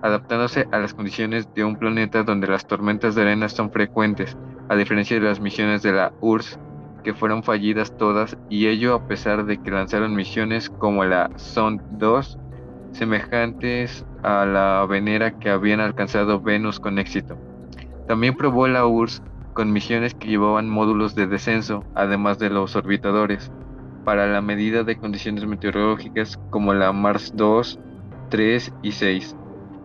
[0.03, 4.37] adaptándose a las condiciones de un planeta donde las tormentas de arena son frecuentes,
[4.69, 6.57] a diferencia de las misiones de la URSS,
[7.03, 11.81] que fueron fallidas todas, y ello a pesar de que lanzaron misiones como la Sond
[11.91, 12.37] 2,
[12.91, 17.37] semejantes a la Venera que habían alcanzado Venus con éxito.
[18.07, 19.21] También probó la URSS
[19.53, 23.51] con misiones que llevaban módulos de descenso, además de los orbitadores,
[24.05, 27.79] para la medida de condiciones meteorológicas como la Mars 2,
[28.29, 29.35] 3 y 6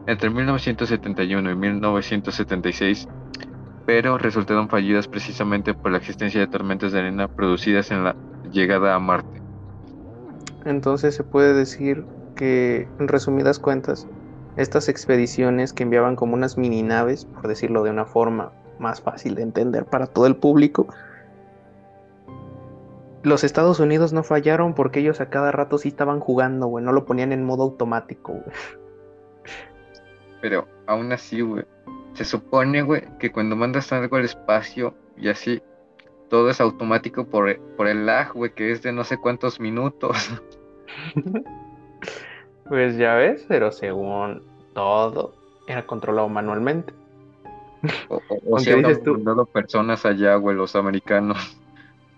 [0.07, 3.09] entre 1971 y 1976,
[3.87, 8.17] pero resultaron fallidas precisamente por la existencia de tormentas de arena producidas en la
[8.51, 9.41] llegada a Marte.
[10.65, 14.09] Entonces se puede decir que, en resumidas cuentas,
[14.57, 19.37] estas expediciones que enviaban como unas mini naves, por decirlo de una forma más fácil
[19.37, 20.89] de entender para todo el público,
[23.23, 26.93] los Estados Unidos no fallaron porque ellos a cada rato sí estaban jugando, güey, no
[26.93, 28.57] lo ponían en modo automático, güey.
[30.41, 31.65] Pero aún así, güey,
[32.17, 35.63] se supone, güey, que cuando mandas algo al espacio y así,
[36.31, 40.31] todo es automático por, por el lag, güey, que es de no sé cuántos minutos.
[42.69, 45.35] pues ya ves, pero según todo,
[45.67, 46.95] era controlado manualmente.
[48.09, 51.59] O, o, sea, mandado personas allá, güey, los americanos.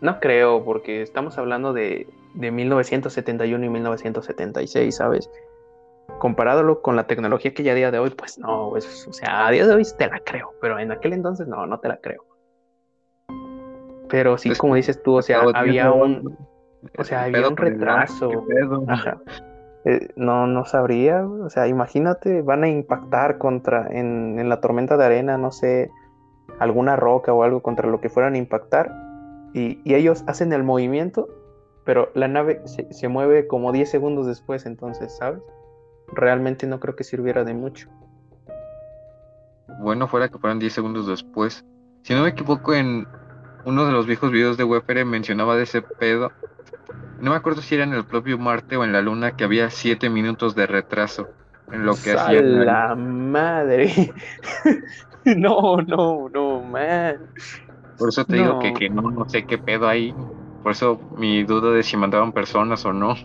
[0.00, 5.28] No creo, porque estamos hablando de, de 1971 y 1976, ¿sabes?
[6.18, 9.50] Comparándolo con la tecnología que ya a día de hoy, pues no, o sea, a
[9.50, 12.24] día de hoy te la creo, pero en aquel entonces no, no te la creo.
[14.08, 16.36] Pero sí, como dices tú, o sea, había un,
[16.96, 18.30] o sea, había un retraso.
[18.88, 19.18] Ajá.
[19.84, 24.96] Eh, no, no sabría, o sea, imagínate, van a impactar contra, en, en, la tormenta
[24.96, 25.90] de arena, no sé,
[26.58, 28.92] alguna roca o algo contra lo que fueran a impactar,
[29.54, 31.28] y, y ellos hacen el movimiento,
[31.84, 35.40] pero la nave se, se mueve como 10 segundos después, entonces, ¿sabes?
[36.12, 37.88] Realmente no creo que sirviera de mucho.
[39.80, 41.64] Bueno, fuera que fueran 10 segundos después.
[42.02, 43.06] Si no me equivoco, en
[43.64, 46.32] uno de los viejos videos de Wefere mencionaba de ese pedo.
[47.20, 49.70] No me acuerdo si era en el propio Marte o en la Luna que había
[49.70, 51.28] 7 minutos de retraso
[51.70, 52.40] en lo que hacía.
[52.40, 54.12] la madre!
[55.24, 57.18] no, no, no, man.
[57.98, 60.14] Por eso te digo que, que no, no sé qué pedo ahí.
[60.62, 63.16] Por eso mi duda de si mandaban personas o no.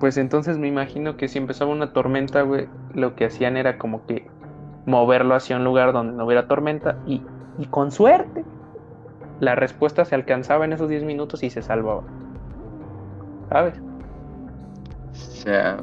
[0.00, 4.06] Pues entonces me imagino que si empezaba una tormenta, güey, lo que hacían era como
[4.06, 4.26] que
[4.86, 7.22] moverlo hacia un lugar donde no hubiera tormenta y,
[7.68, 8.42] con suerte
[9.40, 12.02] la respuesta se alcanzaba en esos 10 minutos y se salvaba.
[13.50, 13.74] ¿Sabes?
[15.10, 15.76] O sea...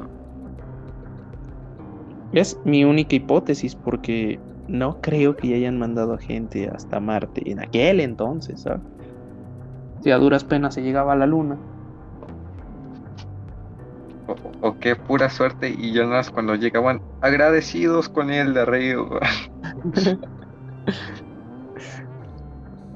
[2.32, 7.60] Es mi única hipótesis porque no creo que hayan mandado a gente hasta Marte en
[7.60, 8.82] aquel entonces, ¿sabes?
[10.02, 11.56] Si a duras penas se llegaba a la Luna
[14.60, 19.08] o, qué pura suerte y Jonas cuando llegaban agradecidos con él de río.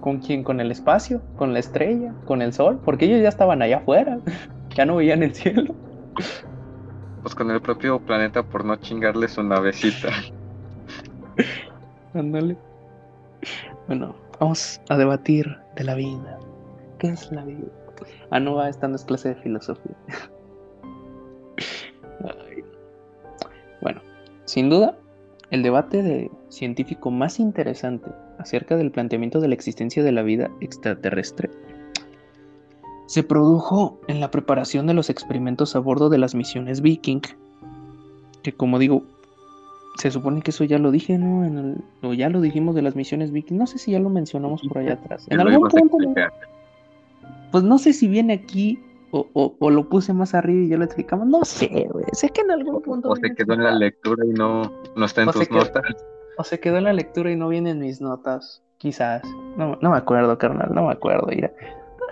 [0.01, 0.43] ¿Con quién?
[0.43, 1.23] ¿Con el espacio?
[1.37, 2.13] ¿Con la estrella?
[2.25, 2.81] ¿Con el sol?
[2.85, 4.19] Porque ellos ya estaban allá afuera,
[4.75, 5.75] ya no veían el cielo.
[7.23, 10.09] Pues con el propio planeta por no chingarle su navecita.
[12.15, 12.57] Ándale.
[13.87, 16.39] Bueno, vamos a debatir de la vida.
[16.99, 17.69] ¿Qué es la vida?
[18.31, 19.95] Ah, no, va, esta no es clase de filosofía.
[24.45, 24.99] Sin duda,
[25.51, 30.51] el debate de científico más interesante acerca del planteamiento de la existencia de la vida
[30.61, 31.51] extraterrestre
[33.13, 37.21] se produjo en la preparación de los experimentos a bordo de las misiones Viking,
[38.43, 39.03] que como digo,
[39.99, 41.45] se supone que eso ya lo dije, ¿no?
[41.45, 44.09] En el, o ya lo dijimos de las misiones Viking, no sé si ya lo
[44.09, 45.27] mencionamos por allá atrás.
[45.29, 45.99] En algún punto,
[47.51, 48.79] pues no sé si viene aquí
[49.13, 52.41] o, o, lo puse más arriba y ya lo explicamos, no sé, güey, sé que
[52.41, 53.11] en algún punto...
[53.11, 55.85] O se quedó en la lectura y no, no está en tus notas.
[56.39, 59.23] O se quedó en la lectura y no viene en mis notas, quizás.
[59.57, 61.53] No, no me acuerdo, carnal, no me acuerdo, mira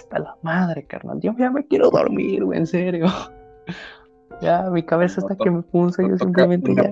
[0.01, 1.21] hasta la madre, carnal.
[1.21, 3.07] Yo ya me quiero dormir, güey, en serio.
[4.41, 6.91] Ya, mi cabeza está que me punza, yo simplemente ya.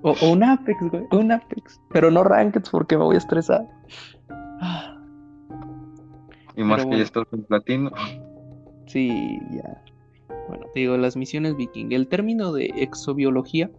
[0.00, 1.78] O, un Apex, güey, un Apex.
[1.92, 3.66] Pero no Rankeds porque me voy a estresar.
[6.56, 7.90] Y más que ya estás en platino.
[8.90, 9.82] Sí, ya.
[10.48, 11.92] Bueno, te digo, las misiones viking.
[11.92, 13.70] El término de exobiología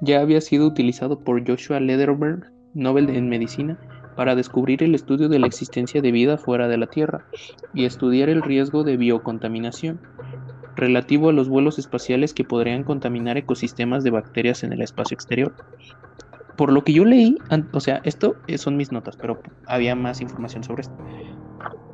[0.00, 3.76] ya había sido utilizado por Joshua Lederberg, Nobel en Medicina,
[4.14, 7.24] para descubrir el estudio de la existencia de vida fuera de la Tierra
[7.74, 10.00] y estudiar el riesgo de biocontaminación
[10.76, 15.52] relativo a los vuelos espaciales que podrían contaminar ecosistemas de bacterias en el espacio exterior.
[16.56, 17.38] Por lo que yo leí,
[17.72, 20.96] o sea, esto son mis notas, pero había más información sobre esto.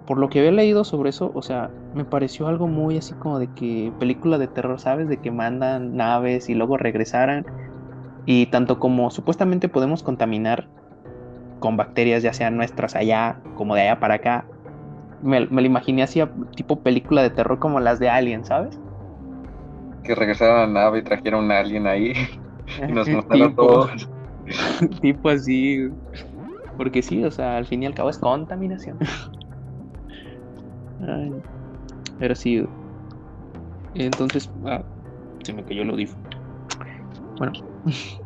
[0.07, 3.39] Por lo que había leído sobre eso, o sea, me pareció algo muy así como
[3.39, 5.09] de que película de terror, ¿sabes?
[5.09, 7.47] De que mandan naves y luego regresaran.
[8.27, 10.69] Y tanto como supuestamente podemos contaminar
[11.61, 14.45] con bacterias, ya sean nuestras allá como de allá para acá.
[15.23, 16.23] Me, me lo imaginé así,
[16.55, 18.79] tipo película de terror como las de Alien, ¿sabes?
[20.03, 22.13] Que regresaron a la nave y trajeron a alguien ahí
[22.87, 24.09] y nos mostraron todos.
[25.01, 25.89] tipo así.
[26.77, 28.99] Porque sí, o sea, al fin y al cabo es contaminación.
[32.19, 32.65] pero sí.
[33.95, 34.83] Entonces, ah,
[35.43, 36.25] se me cayó el audífono.
[37.39, 37.53] Bueno.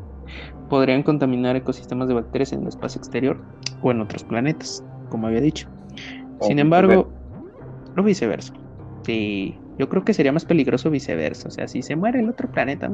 [0.68, 3.40] podrían contaminar ecosistemas de bacterias en el espacio exterior
[3.82, 5.68] o en otros planetas, como había dicho.
[6.40, 7.10] Sin embargo,
[7.96, 8.52] no viceversa.
[9.02, 11.48] Sí, yo creo que sería más peligroso viceversa.
[11.48, 12.90] O sea, si se muere el otro planeta,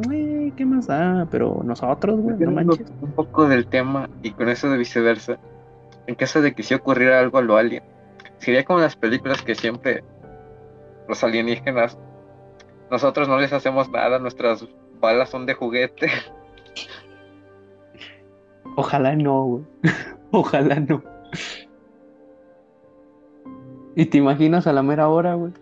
[0.56, 1.26] ¿qué más da?
[1.30, 2.86] Pero nosotros, güey, no manches.
[3.00, 5.38] Un poco del tema y con eso de viceversa,
[6.06, 7.82] en caso de que si ocurriera algo a lo alien,
[8.44, 10.04] sería como las películas que siempre
[11.08, 11.98] los alienígenas,
[12.90, 14.66] nosotros no les hacemos nada, nuestras
[15.00, 16.08] balas son de juguete.
[18.76, 19.64] Ojalá no, güey.
[20.30, 21.02] Ojalá no.
[23.96, 25.52] Y te imaginas a la mera hora, güey.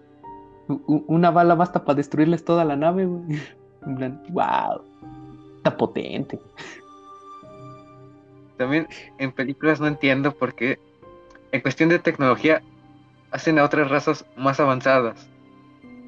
[0.87, 3.41] Una bala basta para destruirles toda la nave, güey.
[3.85, 4.81] En plan, wow.
[5.57, 6.39] Está potente.
[8.57, 8.87] También
[9.19, 10.79] en películas no entiendo por qué,
[11.51, 12.63] en cuestión de tecnología,
[13.33, 15.29] hacen a otras razas más avanzadas.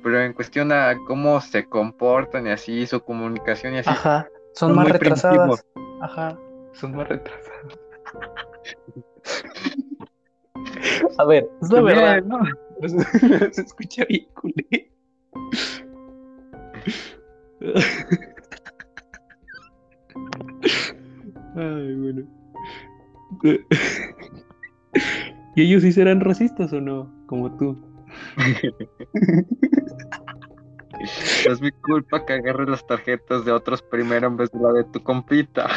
[0.03, 3.91] Pero en cuestión a cómo se comportan y así, su comunicación y así.
[3.91, 5.65] Ajá, son, más retrasadas.
[6.03, 6.37] Ajá
[6.75, 7.79] son más retrasados.
[11.19, 12.41] A ver, es la verdad, ¿no?
[13.53, 14.91] Se escucha bien culé.
[21.57, 22.27] Ay, bueno.
[25.55, 27.13] ¿Y ellos sí serán racistas o no?
[27.27, 27.77] Como tú.
[31.47, 34.85] Es mi culpa que agarres las tarjetas de otros primero en vez de la de
[34.85, 35.69] tu compita.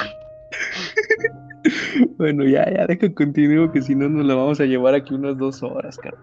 [2.17, 5.37] bueno, ya, ya, deja continuo que si no nos la vamos a llevar aquí unas
[5.37, 6.17] dos horas, caro.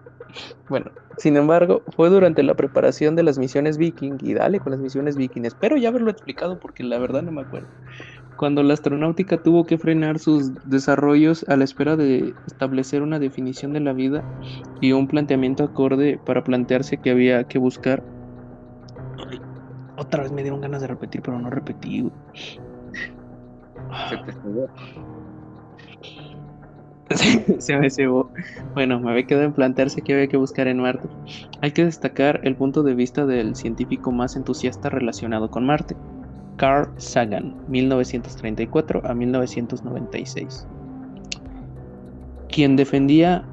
[0.69, 4.81] Bueno, sin embargo, fue durante la preparación de las misiones Viking, y dale con las
[4.81, 7.67] misiones Viking, espero ya haberlo explicado porque la verdad no me acuerdo.
[8.37, 13.71] Cuando la astronáutica tuvo que frenar sus desarrollos a la espera de establecer una definición
[13.73, 14.23] de la vida
[14.81, 18.03] y un planteamiento acorde para plantearse que había que buscar.
[19.97, 22.11] otra vez me dieron ganas de repetir, pero no repetí.
[27.59, 28.31] Se me cebó.
[28.73, 31.07] Bueno, me había quedado en plantearse que había que buscar en Marte.
[31.61, 35.95] Hay que destacar el punto de vista del científico más entusiasta relacionado con Marte,
[36.57, 40.67] Carl Sagan, 1934 a 1996,
[42.49, 43.45] quien defendía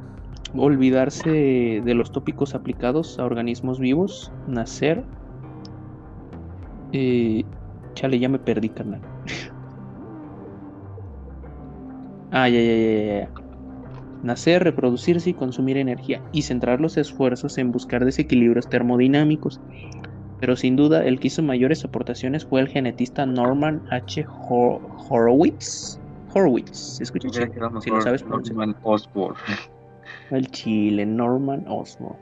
[0.54, 5.04] olvidarse de los tópicos aplicados a organismos vivos, nacer.
[6.92, 7.44] Eh,
[7.94, 9.00] chale, ya me perdí, carnal.
[12.34, 13.30] Ah, ya, ya, ya, ya.
[14.22, 19.60] Nacer, reproducirse y consumir energía, y centrar los esfuerzos en buscar desequilibrios termodinámicos.
[20.42, 24.26] Pero sin duda, el que hizo mayores aportaciones fue el genetista Norman H.
[24.48, 26.00] Horowitz.
[26.34, 27.28] Horowitz, ¿se escucha?
[27.80, 29.36] Si lo sabes Norman Osborn.
[30.32, 32.16] El chile, Norman Osborn.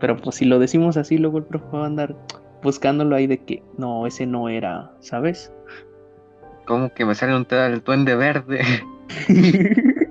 [0.00, 2.14] Pero pues si lo decimos así, luego el profe va a andar
[2.62, 5.50] buscándolo ahí de que no, ese no era, ¿sabes?
[6.66, 8.60] ¿Cómo que me sale un tal duende verde?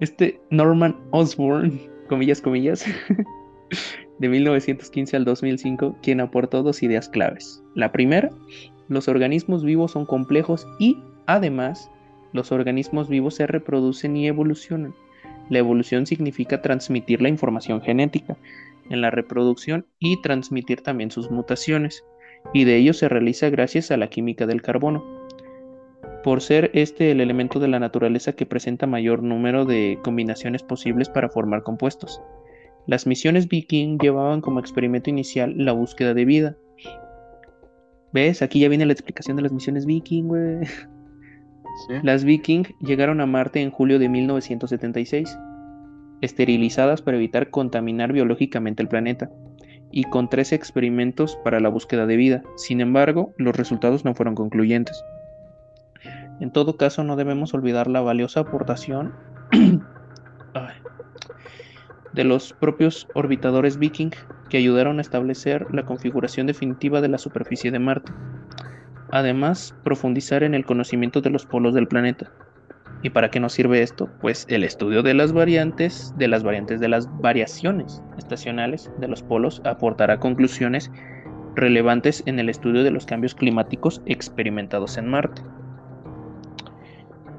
[0.00, 1.78] Este Norman Osborn,
[2.08, 2.86] comillas, comillas,
[4.18, 7.62] de 1915 al 2005, quien aportó dos ideas claves.
[7.74, 8.30] La primera,
[8.88, 11.90] los organismos vivos son complejos y, además,
[12.32, 14.94] los organismos vivos se reproducen y evolucionan.
[15.50, 18.36] La evolución significa transmitir la información genética
[18.90, 22.04] en la reproducción y transmitir también sus mutaciones,
[22.52, 25.04] y de ello se realiza gracias a la química del carbono.
[26.22, 31.08] Por ser este el elemento de la naturaleza que presenta mayor número de combinaciones posibles
[31.08, 32.20] para formar compuestos.
[32.86, 36.56] Las misiones Viking llevaban como experimento inicial la búsqueda de vida.
[38.12, 38.42] ¿Ves?
[38.42, 40.60] Aquí ya viene la explicación de las misiones Viking, güey.
[42.02, 45.36] Las Viking llegaron a Marte en julio de 1976,
[46.20, 49.30] esterilizadas para evitar contaminar biológicamente el planeta,
[49.90, 52.42] y con tres experimentos para la búsqueda de vida.
[52.56, 55.02] Sin embargo, los resultados no fueron concluyentes.
[56.40, 59.14] En todo caso, no debemos olvidar la valiosa aportación
[62.14, 64.10] de los propios orbitadores Viking
[64.48, 68.12] que ayudaron a establecer la configuración definitiva de la superficie de Marte.
[69.10, 72.30] Además, profundizar en el conocimiento de los polos del planeta.
[73.02, 74.08] ¿Y para qué nos sirve esto?
[74.20, 79.22] Pues el estudio de las variantes, de las variantes de las variaciones estacionales de los
[79.22, 80.90] polos aportará conclusiones
[81.54, 85.42] relevantes en el estudio de los cambios climáticos experimentados en Marte.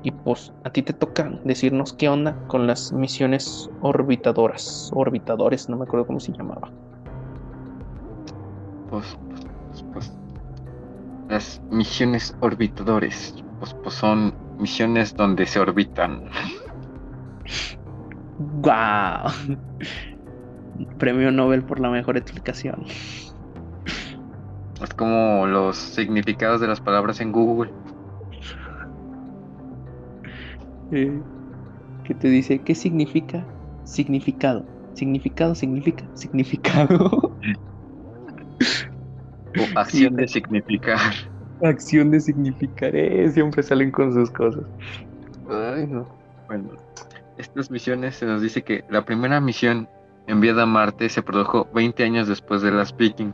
[0.06, 5.78] Y pues a ti te toca decirnos qué onda con las misiones orbitadoras, orbitadores, no
[5.78, 6.70] me acuerdo cómo se llamaba.
[8.92, 9.18] Pues,
[9.72, 10.14] pues, pues
[11.28, 16.30] las misiones orbitadores, pues, pues son misiones donde se orbitan.
[18.62, 19.28] ¡Guau!
[21.00, 22.86] Premio Nobel por la mejor explicación.
[24.84, 27.72] Es como los significados de las palabras en Google.
[30.92, 31.22] Eh,
[32.04, 32.60] ¿Qué te dice?
[32.60, 33.46] ¿Qué significa?
[33.84, 34.66] Significado.
[34.94, 37.36] Significado significa significado.
[39.58, 41.00] o acción de significar.
[41.64, 42.96] Acción de significar.
[42.96, 44.64] Eh, siempre salen con sus cosas.
[45.50, 46.08] Ay, no.
[46.48, 46.70] Bueno,
[47.38, 49.90] estas misiones se nos dice que la primera misión
[50.28, 53.34] enviada a Marte se produjo 20 años después de las Viking,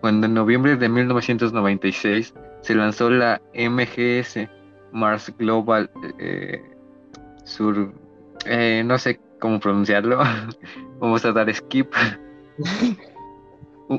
[0.00, 4.48] cuando en noviembre de 1996 se lanzó la MGS,
[4.92, 6.62] Mars Global eh,
[7.44, 7.92] Sur,
[8.46, 10.18] eh, no sé cómo pronunciarlo.
[11.00, 11.92] Vamos a dar skip.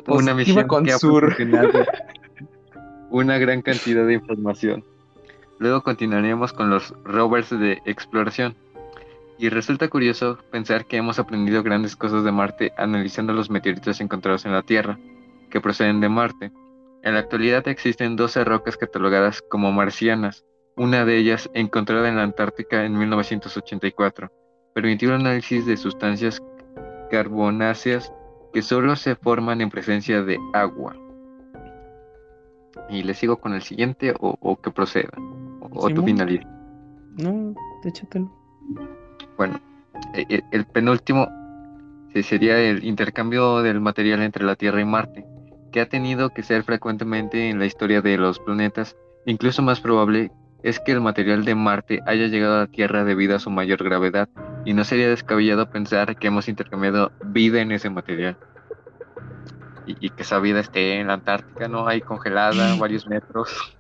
[0.07, 1.35] una misión con que ha sur.
[3.09, 4.83] una gran cantidad de información.
[5.59, 8.55] Luego continuaremos con los rovers de exploración.
[9.37, 14.45] Y resulta curioso pensar que hemos aprendido grandes cosas de Marte analizando los meteoritos encontrados
[14.45, 14.97] en la Tierra,
[15.49, 16.51] que proceden de Marte.
[17.03, 20.45] En la actualidad existen 12 rocas catalogadas como marcianas,
[20.77, 24.31] una de ellas, encontrada en la Antártica en 1984,
[24.73, 26.43] permitió un análisis de sustancias
[27.09, 28.11] carbonáceas
[28.53, 30.95] que solo se forman en presencia de agua.
[32.89, 35.11] Y le sigo con el siguiente o, que proceda.
[35.61, 36.47] O, tu finaliza.
[37.17, 38.31] No, échatelo.
[39.37, 39.59] Bueno,
[40.13, 41.27] e, e, el, penúltimo
[42.21, 45.25] sería el intercambio del material entre la Tierra y Marte,
[45.71, 48.95] que ha tenido que ser frecuentemente en la historia de los planetas,
[49.25, 50.31] incluso más probable
[50.65, 53.83] es que el material de Marte haya llegado a la Tierra debido a su mayor
[53.83, 54.27] gravedad,
[54.65, 58.35] y no sería descabellado pensar que hemos intercambiado vida en ese material.
[59.85, 61.87] Y, que esa vida esté en la Antártica, ¿no?
[61.87, 63.75] Ahí congelada, varios metros.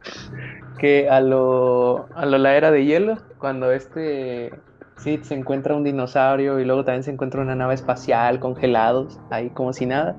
[0.77, 4.53] Que a lo, a lo la era de hielo, cuando este
[4.97, 9.49] sí se encuentra un dinosaurio y luego también se encuentra una nave espacial congelados, ahí
[9.49, 10.15] como si nada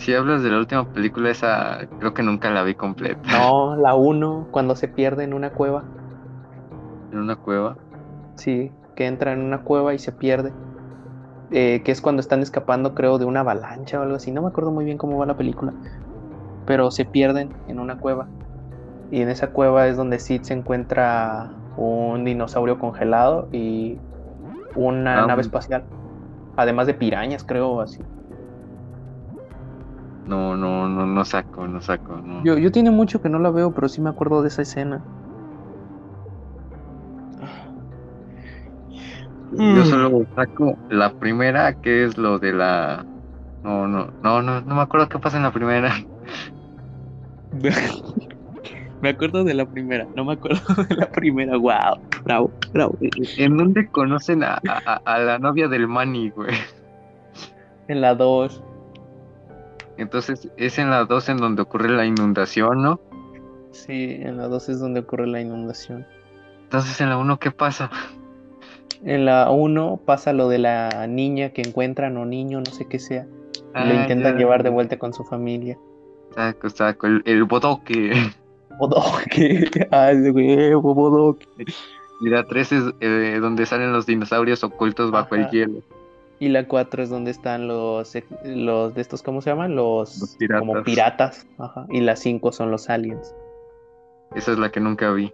[0.00, 3.20] si hablas de la última película, esa creo que nunca la vi completa.
[3.38, 5.84] No, la 1, cuando se pierde en una cueva.
[7.12, 7.76] ¿En una cueva?
[8.36, 10.52] Sí, que entra en una cueva y se pierde.
[11.50, 14.30] Eh, que es cuando están escapando, creo, de una avalancha o algo así.
[14.30, 15.74] No me acuerdo muy bien cómo va la película.
[16.64, 18.26] Pero se pierden en una cueva.
[19.10, 23.98] Y en esa cueva es donde Sid se encuentra un dinosaurio congelado y
[24.76, 25.84] una ah, nave espacial.
[26.56, 28.00] Además de pirañas, creo, así.
[30.26, 32.20] No, no, no, no saco, no saco.
[32.44, 35.02] Yo, yo tiene mucho que no la veo, pero sí me acuerdo de esa escena.
[39.52, 43.04] Yo solo saco la primera, que es lo de la.
[43.62, 45.92] No, no, no, no, no me acuerdo qué pasa en la primera.
[49.02, 51.56] me acuerdo de la primera, no me acuerdo de la primera.
[51.56, 52.96] Wow, bravo, bravo.
[53.36, 54.60] ¿En dónde conocen a,
[55.04, 56.54] a, la novia del Manny, güey?
[57.88, 58.62] En la 2.
[60.00, 63.00] Entonces es en la 2 en donde ocurre la inundación, ¿no?
[63.70, 66.06] Sí, en la 2 es donde ocurre la inundación.
[66.64, 67.90] Entonces, ¿en la 1 qué pasa?
[69.04, 72.98] En la 1 pasa lo de la niña que encuentran o niño, no sé qué
[72.98, 73.26] sea.
[73.52, 74.38] y lo Ah, intentan ya.
[74.38, 75.76] llevar de vuelta con su familia.
[76.34, 78.12] Saco, saco, el, el bodoque.
[78.78, 79.68] Bodoque.
[79.90, 81.46] Ay, güey, bodoque.
[82.22, 85.82] Y la 3 es eh, donde salen los dinosaurios ocultos bajo el hielo.
[86.40, 89.76] Y la 4 es donde están los, los de estos, ¿cómo se llaman?
[89.76, 90.60] Los, Los piratas.
[90.60, 91.46] como piratas.
[91.58, 91.86] Ajá.
[91.90, 93.34] Y la 5 son los aliens.
[94.34, 95.32] Esa es la que nunca vi.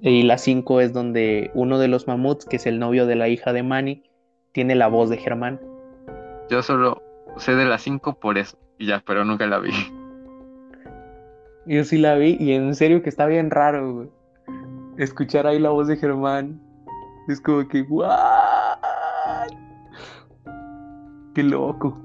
[0.00, 3.28] Y la 5 es donde uno de los mamuts, que es el novio de la
[3.28, 4.02] hija de Manny,
[4.52, 5.60] tiene la voz de Germán.
[6.48, 7.02] Yo solo
[7.36, 8.56] sé de la 5 por eso.
[8.78, 9.70] Y ya, pero nunca la vi.
[11.66, 14.08] Yo sí la vi y en serio que está bien raro, güey.
[14.96, 16.60] Escuchar ahí la voz de Germán.
[17.28, 18.35] Es como que, ¿what?
[21.36, 22.00] Qué loco.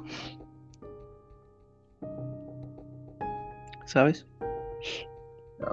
[3.85, 4.27] ¿Sabes?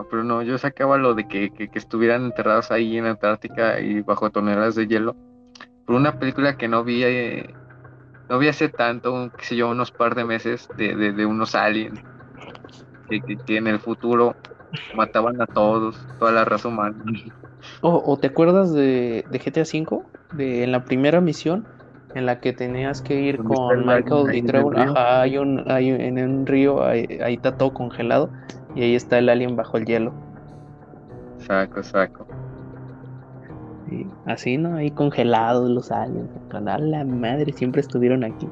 [0.08, 4.00] Pero no, yo sacaba lo de que, que, que estuvieran enterrados ahí en Antártica y
[4.02, 5.16] bajo toneladas de hielo.
[5.84, 7.52] Por una película que no vi, eh,
[8.28, 11.56] no vi hace tanto, qué sé yo, unos par de meses, de, de, de unos
[11.56, 11.98] aliens
[13.08, 14.36] que, que, que en el futuro
[14.94, 16.94] mataban a todos, toda la raza humana.
[17.82, 20.00] ¿O, o te acuerdas de, de GTA V?
[20.30, 21.66] De, en la primera misión
[22.18, 24.78] en la que tenías que ir ¿Dónde está con el Michael el Trevor.
[24.78, 28.30] Ajá, hay un, hay en un río, ahí, ahí está todo congelado
[28.74, 30.12] y ahí está el alien bajo el hielo.
[31.38, 32.26] Saco, saco.
[33.88, 34.76] Sí, así, ¿no?
[34.76, 36.28] Ahí congelados los aliens.
[36.50, 38.48] Con a la madre, siempre estuvieron aquí.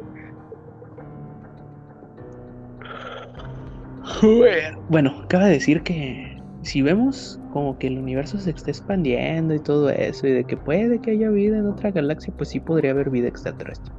[4.89, 6.36] Bueno, acaba de decir que
[6.67, 10.57] si vemos como que el universo se está expandiendo y todo eso, y de que
[10.57, 13.93] puede que haya vida en otra galaxia, pues sí podría haber vida extraterrestre.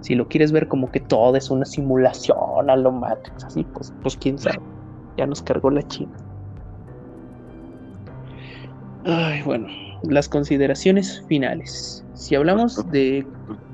[0.00, 3.92] Si lo quieres ver como que todo es una simulación a lo Matrix, así, pues,
[4.00, 4.58] pues quién sabe.
[5.18, 6.12] Ya nos cargó la China.
[9.04, 9.66] Ay, bueno,
[10.04, 12.02] las consideraciones finales.
[12.14, 13.26] Si hablamos de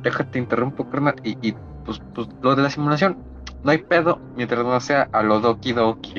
[0.02, 1.14] Déjate interrumpo, carnal.
[1.22, 3.18] Y, y pues, pues lo de la simulación,
[3.62, 6.14] no hay pedo mientras no sea a lo Doki Doki.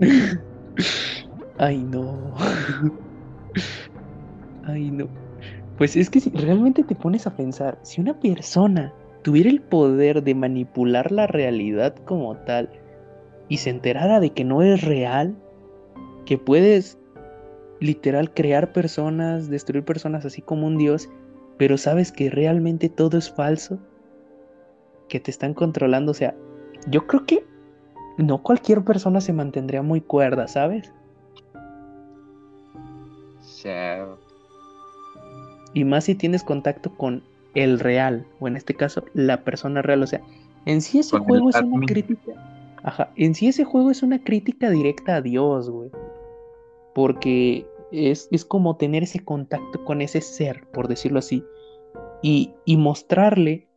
[1.58, 2.34] Ay, no.
[4.64, 5.08] Ay, no.
[5.78, 10.22] Pues es que si realmente te pones a pensar, si una persona tuviera el poder
[10.22, 12.70] de manipular la realidad como tal
[13.48, 15.36] y se enterara de que no es real,
[16.26, 16.98] que puedes
[17.80, 21.08] literal crear personas, destruir personas así como un dios,
[21.58, 23.78] pero sabes que realmente todo es falso,
[25.08, 26.34] que te están controlando, o sea,
[26.88, 27.44] yo creo que
[28.18, 30.92] no cualquier persona se mantendría muy cuerda, ¿sabes?
[33.40, 34.06] Sea,
[35.72, 37.22] Y más si tienes contacto con
[37.54, 40.02] el real, o en este caso, la persona real.
[40.02, 40.20] O sea,
[40.66, 42.32] en sí ese Con juego es una crítica.
[42.82, 45.90] Ajá, en sí ese juego es una crítica directa a Dios, güey.
[46.94, 51.42] Porque es, es como tener ese contacto con ese ser, por decirlo así.
[52.22, 53.68] Y, y mostrarle,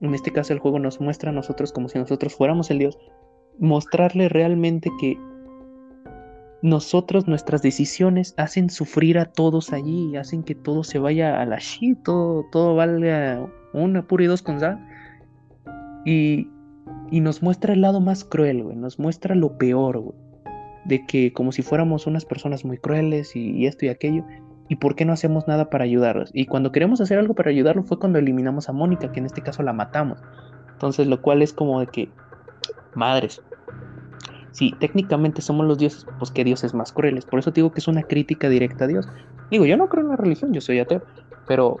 [0.00, 2.98] en este caso el juego nos muestra a nosotros como si nosotros fuéramos el Dios,
[3.58, 5.18] mostrarle realmente que
[6.62, 11.58] nosotros, nuestras decisiones hacen sufrir a todos allí, hacen que todo se vaya a la
[11.58, 14.84] shit, todo, todo valga una pura y dos con sal.
[16.04, 16.48] Y,
[17.10, 20.14] y nos muestra el lado más cruel, güey, nos muestra lo peor.
[20.84, 24.24] De que como si fuéramos unas personas muy crueles y, y esto y aquello.
[24.68, 26.30] ¿Y por qué no hacemos nada para ayudarlos?
[26.32, 29.42] Y cuando queremos hacer algo para ayudarlo fue cuando eliminamos a Mónica, que en este
[29.42, 30.18] caso la matamos.
[30.72, 32.08] Entonces, lo cual es como de que,
[32.96, 33.42] madres,
[34.56, 37.26] si técnicamente somos los dioses, pues qué dioses más crueles.
[37.26, 39.06] Por eso te digo que es una crítica directa a Dios.
[39.50, 41.02] Digo, yo no creo en la religión, yo soy ateo,
[41.46, 41.76] pero,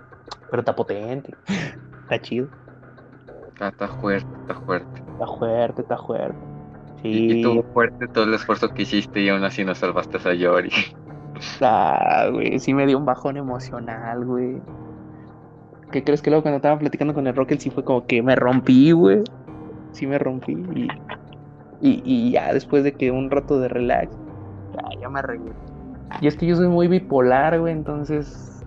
[0.50, 1.34] pero está potente,
[2.02, 2.48] está chido,
[3.48, 5.00] está, está fuerte, está fuerte.
[5.12, 6.38] está fuerte, está fuerte.
[7.02, 10.70] Y tuvo fuerte todo el esfuerzo que hiciste y aún así no salvaste a Yori.
[11.62, 14.60] ah, güey, sí me dio un bajón emocional, güey.
[15.92, 18.34] ¿Qué crees que luego cuando estaba platicando con el Rocket sí fue como que me
[18.34, 19.22] rompí, güey?
[19.96, 20.88] Sí me rompí y,
[21.80, 24.14] y, y ya después de que un rato de relax,
[25.00, 25.52] ya, me arreglé.
[26.20, 28.62] Y es que yo soy muy bipolar, güey, entonces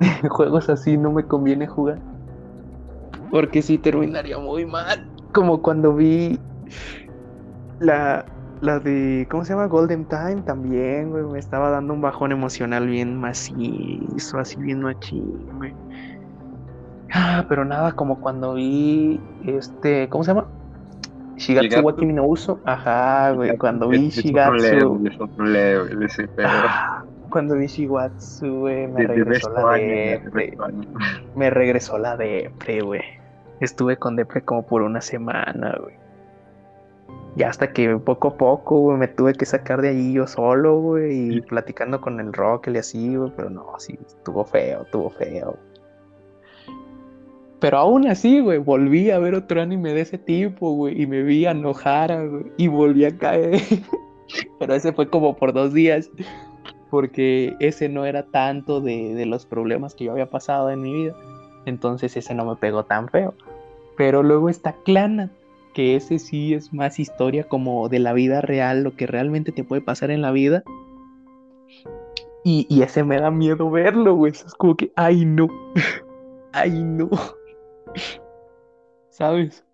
[0.28, 1.98] juegos así no me conviene jugar.
[3.30, 5.10] Porque sí terminaría muy mal.
[5.32, 6.38] Como cuando vi
[7.80, 8.26] la,
[8.60, 9.66] la de, ¿cómo se llama?
[9.66, 11.24] Golden Time también, güey.
[11.24, 15.74] Me estaba dando un bajón emocional bien macizo, así bien machín, güey.
[17.12, 20.46] Ah, pero nada, como cuando vi este, ¿cómo se llama?
[21.36, 22.60] Shigatsu wa Kimi no Uso.
[22.64, 25.04] Ajá, güey, cuando vi Shigatsu.
[26.44, 30.56] Ah, Cuando vi Shigatsu, güey, me regresó la depre.
[31.34, 33.02] Me regresó la depre, güey.
[33.60, 35.94] Estuve con depre como por una semana, güey.
[37.36, 40.80] Y hasta que poco a poco, güey, me tuve que sacar de allí yo solo,
[40.80, 45.10] güey, y platicando con el rock y así, güey, pero no, sí, estuvo feo, estuvo
[45.10, 45.58] feo.
[47.60, 51.22] Pero aún así, güey, volví a ver otro anime de ese tipo, güey, y me
[51.22, 53.60] vi a güey, y volví a caer.
[54.58, 56.10] pero ese fue como por dos días,
[56.90, 60.92] porque ese no era tanto de, de los problemas que yo había pasado en mi
[60.92, 61.14] vida.
[61.64, 63.34] Entonces ese no me pegó tan feo.
[63.96, 65.30] Pero luego está Clana,
[65.74, 69.64] que ese sí es más historia como de la vida real, lo que realmente te
[69.64, 70.62] puede pasar en la vida.
[72.48, 74.30] Y, ese me da miedo verlo, güey.
[74.30, 75.48] Es como que, ay, no.
[76.52, 77.10] ay, no.
[79.10, 79.64] ¿Sabes?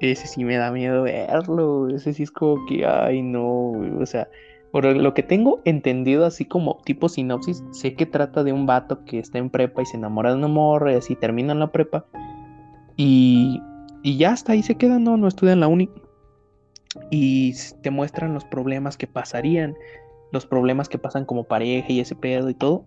[0.00, 1.88] Ese sí me da miedo verlo.
[1.88, 4.28] Ese sí es como que, ay, no, O sea,
[4.72, 9.04] por lo que tengo entendido, así como tipo sinopsis, sé que trata de un vato
[9.04, 11.70] que está en prepa y se enamora de una morra y así termina en la
[11.70, 12.06] prepa.
[12.96, 13.62] Y,
[14.02, 15.88] ya hasta ahí se quedan, no, no estudian la uni.
[17.10, 19.74] Y te muestran los problemas que pasarían,
[20.32, 22.84] los problemas que pasan como pareja y ese pedo y todo.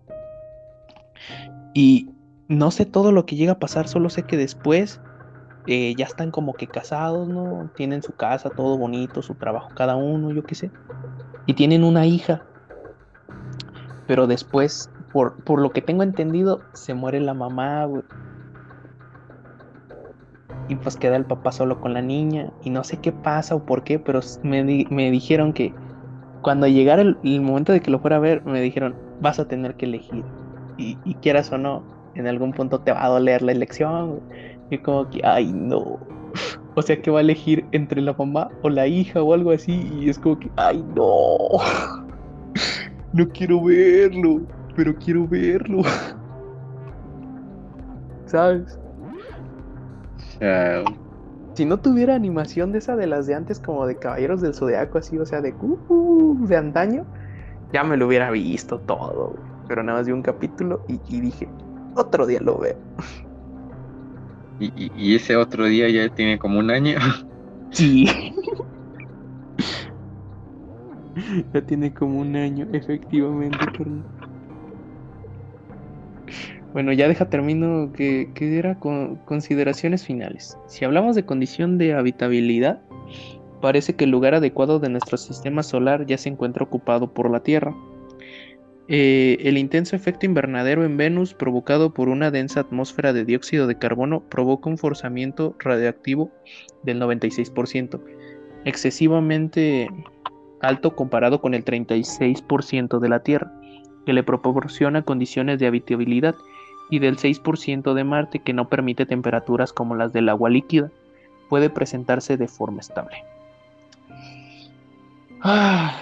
[1.74, 2.10] Y
[2.48, 5.00] no sé todo lo que llega a pasar, solo sé que después
[5.66, 7.70] eh, ya están como que casados, ¿no?
[7.76, 10.70] Tienen su casa, todo bonito, su trabajo cada uno, yo qué sé.
[11.46, 12.42] Y tienen una hija.
[14.06, 18.02] Pero después, por, por lo que tengo entendido, se muere la mamá, güey
[20.68, 23.64] y pues queda el papá solo con la niña y no sé qué pasa o
[23.64, 25.72] por qué, pero me, me dijeron que
[26.42, 29.74] cuando llegara el, momento de que lo fuera a ver, me dijeron, vas a tener
[29.74, 30.24] que elegir.
[30.76, 31.82] Y, quieras o no,
[32.14, 34.20] en algún punto te va a doler la elección.
[34.70, 35.98] Y como que, ay, no.
[36.74, 39.90] O sea que va a elegir entre la mamá o la hija o algo así.
[40.00, 41.04] Y es como que, ay, no.
[43.12, 44.42] No quiero verlo,
[44.76, 45.82] pero quiero verlo.
[48.26, 48.78] ¿Sabes?
[51.54, 54.98] Si no tuviera animación de esa de las de antes, como de Caballeros del Zodiaco,
[54.98, 57.04] así, o sea, de uh, de antaño,
[57.72, 59.34] ya me lo hubiera visto todo,
[59.66, 61.48] Pero nada más de un capítulo y, dije,
[61.98, 62.76] otro día lo veo.
[64.60, 66.98] ¿Y, ese otro día ya tiene como un año?
[67.70, 68.06] Sí.
[71.52, 73.58] ya tiene como un año, efectivamente,
[76.72, 80.58] bueno, ya deja termino que, era con consideraciones finales.
[80.66, 82.82] Si hablamos de condición de habitabilidad,
[83.60, 87.40] parece que el lugar adecuado de nuestro sistema solar ya se encuentra ocupado por la
[87.40, 87.74] Tierra.
[88.90, 93.76] Eh, el intenso efecto invernadero en Venus provocado por una densa atmósfera de dióxido de
[93.76, 96.30] carbono provoca un forzamiento radioactivo
[96.84, 98.00] del 96%,
[98.64, 99.90] excesivamente
[100.62, 103.52] alto comparado con el 36% de la Tierra,
[104.06, 106.34] que le proporciona condiciones de habitabilidad
[106.90, 110.90] y del 6% de Marte que no permite temperaturas como las del agua líquida,
[111.50, 113.22] puede presentarse de forma estable.
[115.42, 116.00] Ah,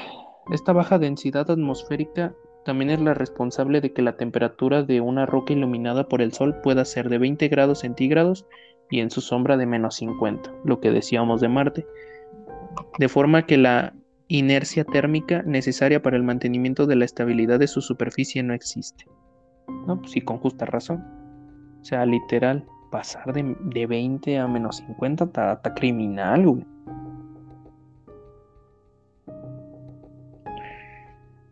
[0.52, 2.32] esta baja densidad atmosférica
[2.66, 6.56] también es la responsable de que la temperatura de una roca iluminada por el Sol
[6.62, 8.44] pueda ser de 20 grados centígrados
[8.90, 11.86] y en su sombra de menos 50, lo que decíamos de Marte,
[12.98, 13.94] de forma que la
[14.26, 19.06] inercia térmica necesaria para el mantenimiento de la estabilidad de su superficie no existe.
[19.86, 21.04] No, pues sí, con justa razón.
[21.80, 26.66] O sea, literal, pasar de, de 20 a menos 50 está, criminal, güey.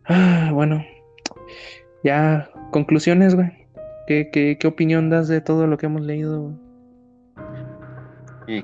[0.07, 0.83] Ah, bueno,
[2.05, 3.51] ya, conclusiones, güey.
[4.05, 4.29] ¿Qué,
[4.59, 6.53] qué, opinión das de todo lo que hemos leído?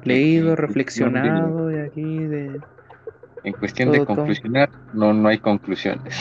[0.04, 2.62] leído, reflexionado de aquí, de...
[3.44, 6.16] En cuestión de conclusionar, no, no hay conclusiones.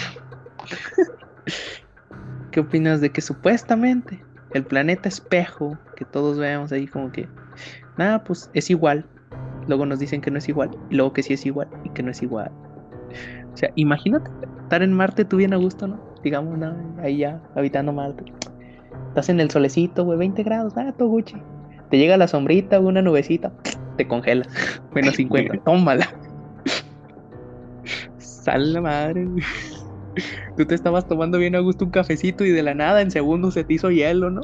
[2.51, 7.29] ¿Qué opinas de que supuestamente el planeta espejo que todos vemos ahí como que,
[7.99, 9.05] nada, pues es igual.
[9.69, 12.03] Luego nos dicen que no es igual, y luego que sí es igual y que
[12.03, 12.51] no es igual.
[13.53, 14.31] O sea, imagínate
[14.63, 16.10] estar en Marte tú bien a gusto, ¿no?
[16.23, 16.75] Digamos, ¿no?
[17.03, 18.25] ahí ya, habitando Marte.
[19.09, 21.37] Estás en el solecito, güey, 20 grados, ah, todo Gucci.
[21.91, 23.53] Te llega la sombrita, una nubecita,
[23.97, 24.47] te congela.
[24.95, 26.09] Menos 50, tómala.
[28.19, 29.43] Sal la madre, güey.
[30.57, 33.55] Tú te estabas tomando bien a gusto un cafecito y de la nada en segundos
[33.55, 34.43] se te hizo hielo, ¿no?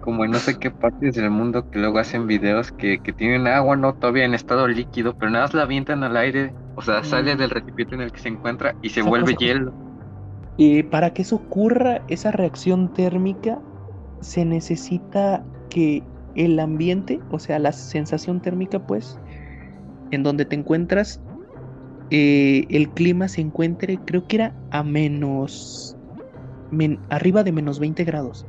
[0.00, 3.76] Como en no sé qué partes del mundo que luego hacen videos que, tienen agua,
[3.76, 7.36] no todavía en estado líquido, pero nada más la avientan al aire, o sea, sale
[7.36, 9.72] del recipiente en el que se encuentra y se vuelve hielo.
[10.90, 13.60] Para que eso ocurra, esa reacción térmica,
[14.20, 16.02] se necesita que
[16.34, 19.18] el ambiente, o sea, la sensación térmica, pues,
[20.10, 21.20] en donde te encuentras,
[22.10, 25.96] eh, el clima se encuentre, creo que era a menos,
[27.08, 28.46] arriba de menos 20 grados.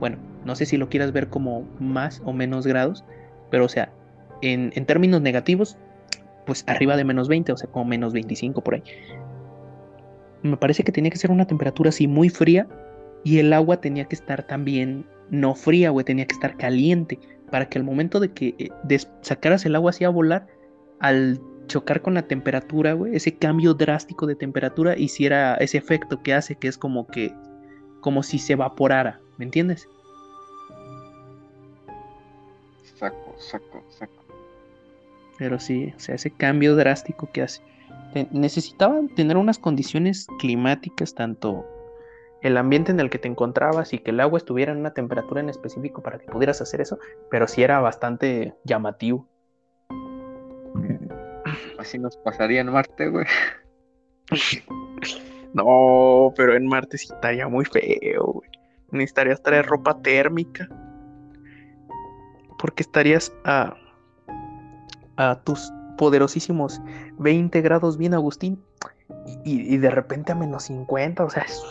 [0.00, 3.04] Bueno, no sé si lo quieras ver como más o menos grados,
[3.50, 3.92] pero o sea,
[4.42, 5.76] en, en términos negativos,
[6.46, 8.82] pues arriba de menos 20, o sea, como menos 25 por ahí.
[10.42, 12.68] Me parece que tenía que ser una temperatura así muy fría
[13.24, 17.18] y el agua tenía que estar también no fría, güey, tenía que estar caliente
[17.50, 20.46] para que al momento de que eh, sacaras el agua así a volar,
[21.00, 26.34] al chocar con la temperatura, güey, ese cambio drástico de temperatura hiciera ese efecto que
[26.34, 27.32] hace que es como que,
[28.00, 29.86] como si se evaporara, ¿me entiendes?
[32.96, 34.24] Saco, saco, saco.
[35.38, 37.62] Pero sí, o sea, ese cambio drástico que hace.
[38.32, 41.66] Necesitaban tener unas condiciones climáticas, tanto
[42.42, 45.40] el ambiente en el que te encontrabas y que el agua estuviera en una temperatura
[45.40, 46.98] en específico para que pudieras hacer eso,
[47.30, 49.28] pero sí era bastante llamativo.
[51.78, 53.26] Así nos pasaría en Marte, güey.
[55.54, 58.50] No, pero en Marte sí estaría muy feo, güey.
[58.90, 60.68] Necesitarías traer ropa térmica.
[62.58, 63.74] Porque estarías a,
[65.16, 66.80] a tus poderosísimos
[67.18, 68.62] 20 grados bien, Agustín.
[69.44, 71.62] Y, de repente a menos 50, o sea, es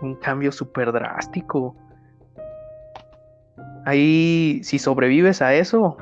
[0.00, 1.74] un cambio súper drástico.
[3.84, 5.96] Ahí, si sobrevives a eso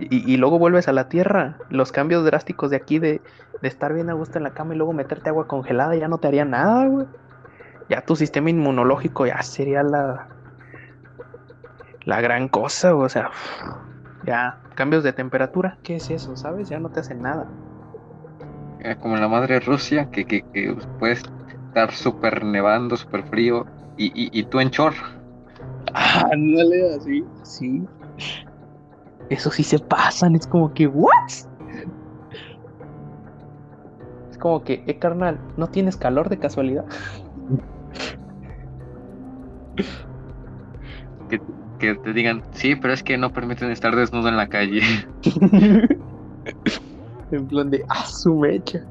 [0.00, 3.20] y, luego vuelves a la tierra, los cambios drásticos de aquí de,
[3.62, 6.28] estar bien a gusto en la cama y luego meterte agua congelada ya no te
[6.28, 7.06] haría nada, güey.
[7.88, 10.28] Ya tu sistema inmunológico ya sería la,
[12.04, 13.30] la gran cosa, o sea,
[14.28, 16.36] ya cambios de temperatura, ¿qué es eso?
[16.36, 16.68] ¿Sabes?
[16.68, 17.46] Ya no te hacen nada.
[18.80, 21.22] Eh, como en la madre Rusia, que, que, que puedes
[21.68, 23.64] estar súper nevando, súper frío,
[23.96, 24.92] y, y, y, tú en chor.
[25.94, 27.88] Ándale, así, sí.
[29.30, 31.10] Eso sí se pasan, es como que, ¿what?
[34.30, 36.84] Es como que, eh, carnal, ¿no tienes calor de casualidad?
[41.30, 41.40] que,
[41.78, 44.82] que te digan, sí, pero es que no permiten estar desnudo en la calle.
[47.30, 48.84] en plan de, ah, su mecha.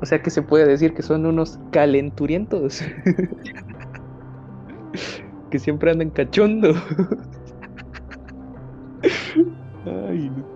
[0.00, 2.82] O sea que se puede decir que son unos calenturientos.
[5.50, 6.74] que siempre andan cachondo.
[9.84, 10.46] Ay, no.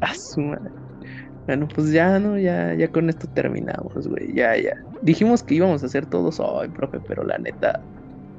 [0.00, 0.70] A su madre.
[1.46, 2.38] Bueno, pues ya, ¿no?
[2.38, 4.34] Ya, ya con esto terminamos, güey.
[4.34, 4.76] Ya, ya.
[5.00, 7.82] Dijimos que íbamos a hacer todos hoy, profe, pero la neta,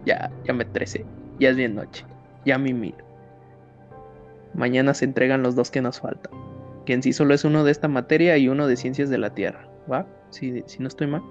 [0.09, 1.05] ya, ya me trece.
[1.39, 2.05] Ya es bien noche.
[2.45, 3.05] Ya me miro.
[4.53, 6.33] Mañana se entregan los dos que nos faltan
[6.89, 9.35] que en sí solo es uno de esta materia y uno de ciencias de la
[9.35, 10.07] Tierra, ¿va?
[10.31, 11.21] Si, si no estoy mal.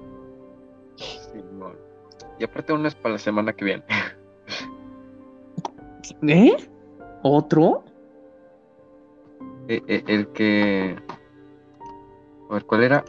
[2.38, 3.82] y aparte uno es para la semana que viene.
[6.22, 6.56] ¿Eh?
[7.24, 7.82] ¿Otro?
[9.66, 10.94] Eh, eh, el que...
[12.50, 13.04] A ver, ¿cuál era?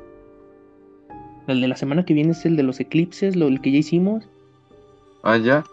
[1.46, 3.78] El de la semana que viene es el de los eclipses, lo el que ya
[3.78, 4.28] hicimos.
[5.24, 5.64] Ah, ya.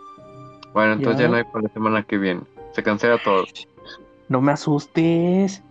[0.72, 2.42] Bueno, entonces ya, ya no hay para la semana que viene.
[2.72, 3.44] Se cancela todo.
[4.28, 5.62] No me asustes.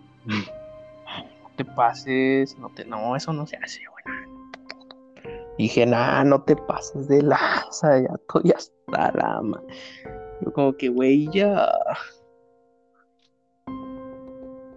[1.55, 4.25] te pases, no te, no, eso no se hace, güey.
[5.57, 9.41] Dije, nah, no te pases de lanza, ya, ya está la
[10.41, 11.69] Yo como que, güey, ya.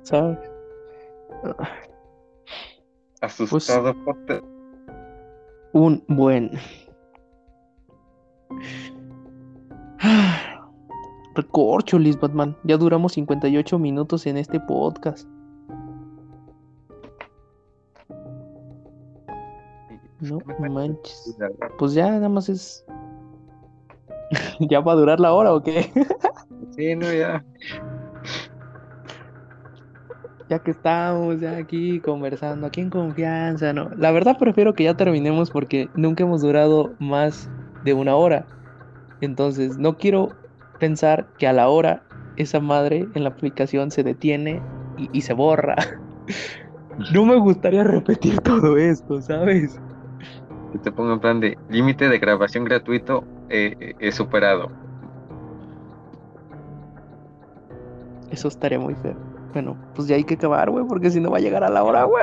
[0.02, 0.38] ¿Sabes?
[3.20, 4.42] Asustado pues,
[5.72, 6.52] Un buen.
[11.34, 12.56] Recorcholis, Batman.
[12.64, 15.28] Ya duramos 58 minutos en este podcast.
[20.20, 20.38] No
[20.70, 21.36] manches.
[21.78, 22.84] Pues ya nada más es.
[24.60, 25.90] ¿Ya va a durar la hora o qué?
[26.76, 27.44] sí, no, ya.
[30.48, 33.90] Ya que estamos ya aquí conversando, aquí en confianza, ¿no?
[33.96, 37.50] La verdad prefiero que ya terminemos porque nunca hemos durado más
[37.84, 38.46] de una hora.
[39.20, 40.30] Entonces, no quiero
[40.78, 42.02] pensar que a la hora
[42.36, 44.62] esa madre en la aplicación se detiene
[44.96, 45.76] y, y se borra.
[47.14, 49.78] No me gustaría repetir todo esto, ¿sabes?
[50.72, 54.70] que te pongo en plan de límite de grabación gratuito eh, eh superado.
[58.30, 59.16] Eso estaría muy feo.
[59.54, 61.82] Bueno, pues ya hay que acabar, güey, porque si no va a llegar a la
[61.82, 62.22] hora, güey.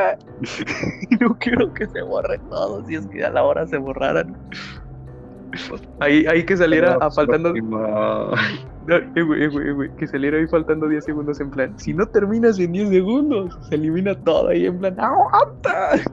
[1.09, 4.37] y no quiero que se borre todo, si es que a la hora se borraran.
[5.99, 7.53] Ahí, ahí que saliera a faltando.
[8.87, 11.73] Eh, güey, güey, güey, que saliera ahí faltando 10 segundos en plan.
[11.79, 14.99] Si no terminas en 10 segundos, se elimina todo ahí en plan.
[14.99, 15.93] ¡Aguanta!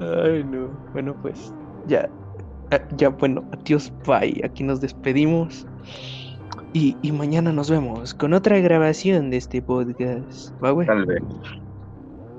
[0.00, 0.68] Ay, no.
[0.92, 1.54] Bueno, pues
[1.86, 2.08] ya,
[2.70, 4.40] eh, ya, bueno, adiós, bye.
[4.44, 5.66] Aquí nos despedimos.
[6.72, 10.52] Y, y mañana nos vemos con otra grabación de este podcast.
[10.62, 10.86] ¿Va, güey?
[10.86, 11.22] Tal vez.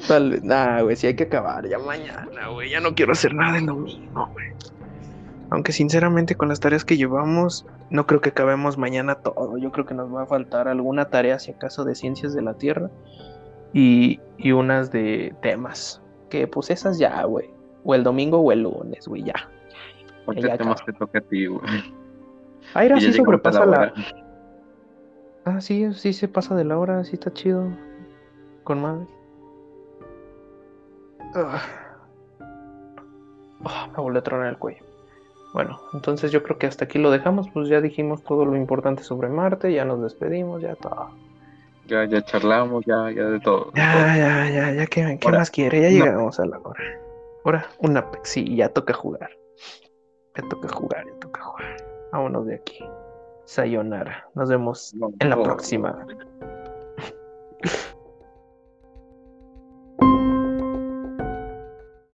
[0.08, 0.44] Tal vez.
[0.44, 2.70] Nah, güey, si hay que acabar ya mañana, güey.
[2.70, 4.48] Ya no quiero hacer nada en domingo, güey.
[5.52, 9.58] Aunque sinceramente con las tareas que llevamos, no creo que acabemos mañana todo.
[9.58, 12.54] Yo creo que nos va a faltar alguna tarea, si acaso, de ciencias de la
[12.54, 12.90] Tierra
[13.74, 16.02] y, y unas de temas.
[16.30, 17.50] Que pues esas ya, güey.
[17.84, 19.50] O el domingo o el lunes, güey, ya.
[20.26, 21.64] ¿Cuántos temas te toca a ti, güey?
[22.76, 23.94] Aira sí sobrepasa la...
[25.46, 27.68] Ah, sí, sí se pasa de la hora, sí está chido.
[28.64, 29.08] Con madre.
[31.36, 31.62] Ah.
[33.66, 34.84] Ah, me volvió a tronar el cuello.
[35.54, 39.04] Bueno, entonces yo creo que hasta aquí lo dejamos, pues ya dijimos todo lo importante
[39.04, 41.10] sobre Marte, ya nos despedimos, ya todo.
[41.88, 43.72] Ya, ya charlamos, ya, ya de todo.
[43.74, 45.82] Ya, ya, ya, ya, ¿qué, más quiere?
[45.82, 46.84] Ya llegamos a la hora.
[47.44, 49.32] Ahora, un Apex, sí, ya toca jugar.
[50.38, 51.78] Ya toca jugar, ya toca jugar.
[52.12, 52.86] Vámonos de aquí.
[53.46, 54.30] Sayonara.
[54.36, 56.06] Nos vemos en la próxima.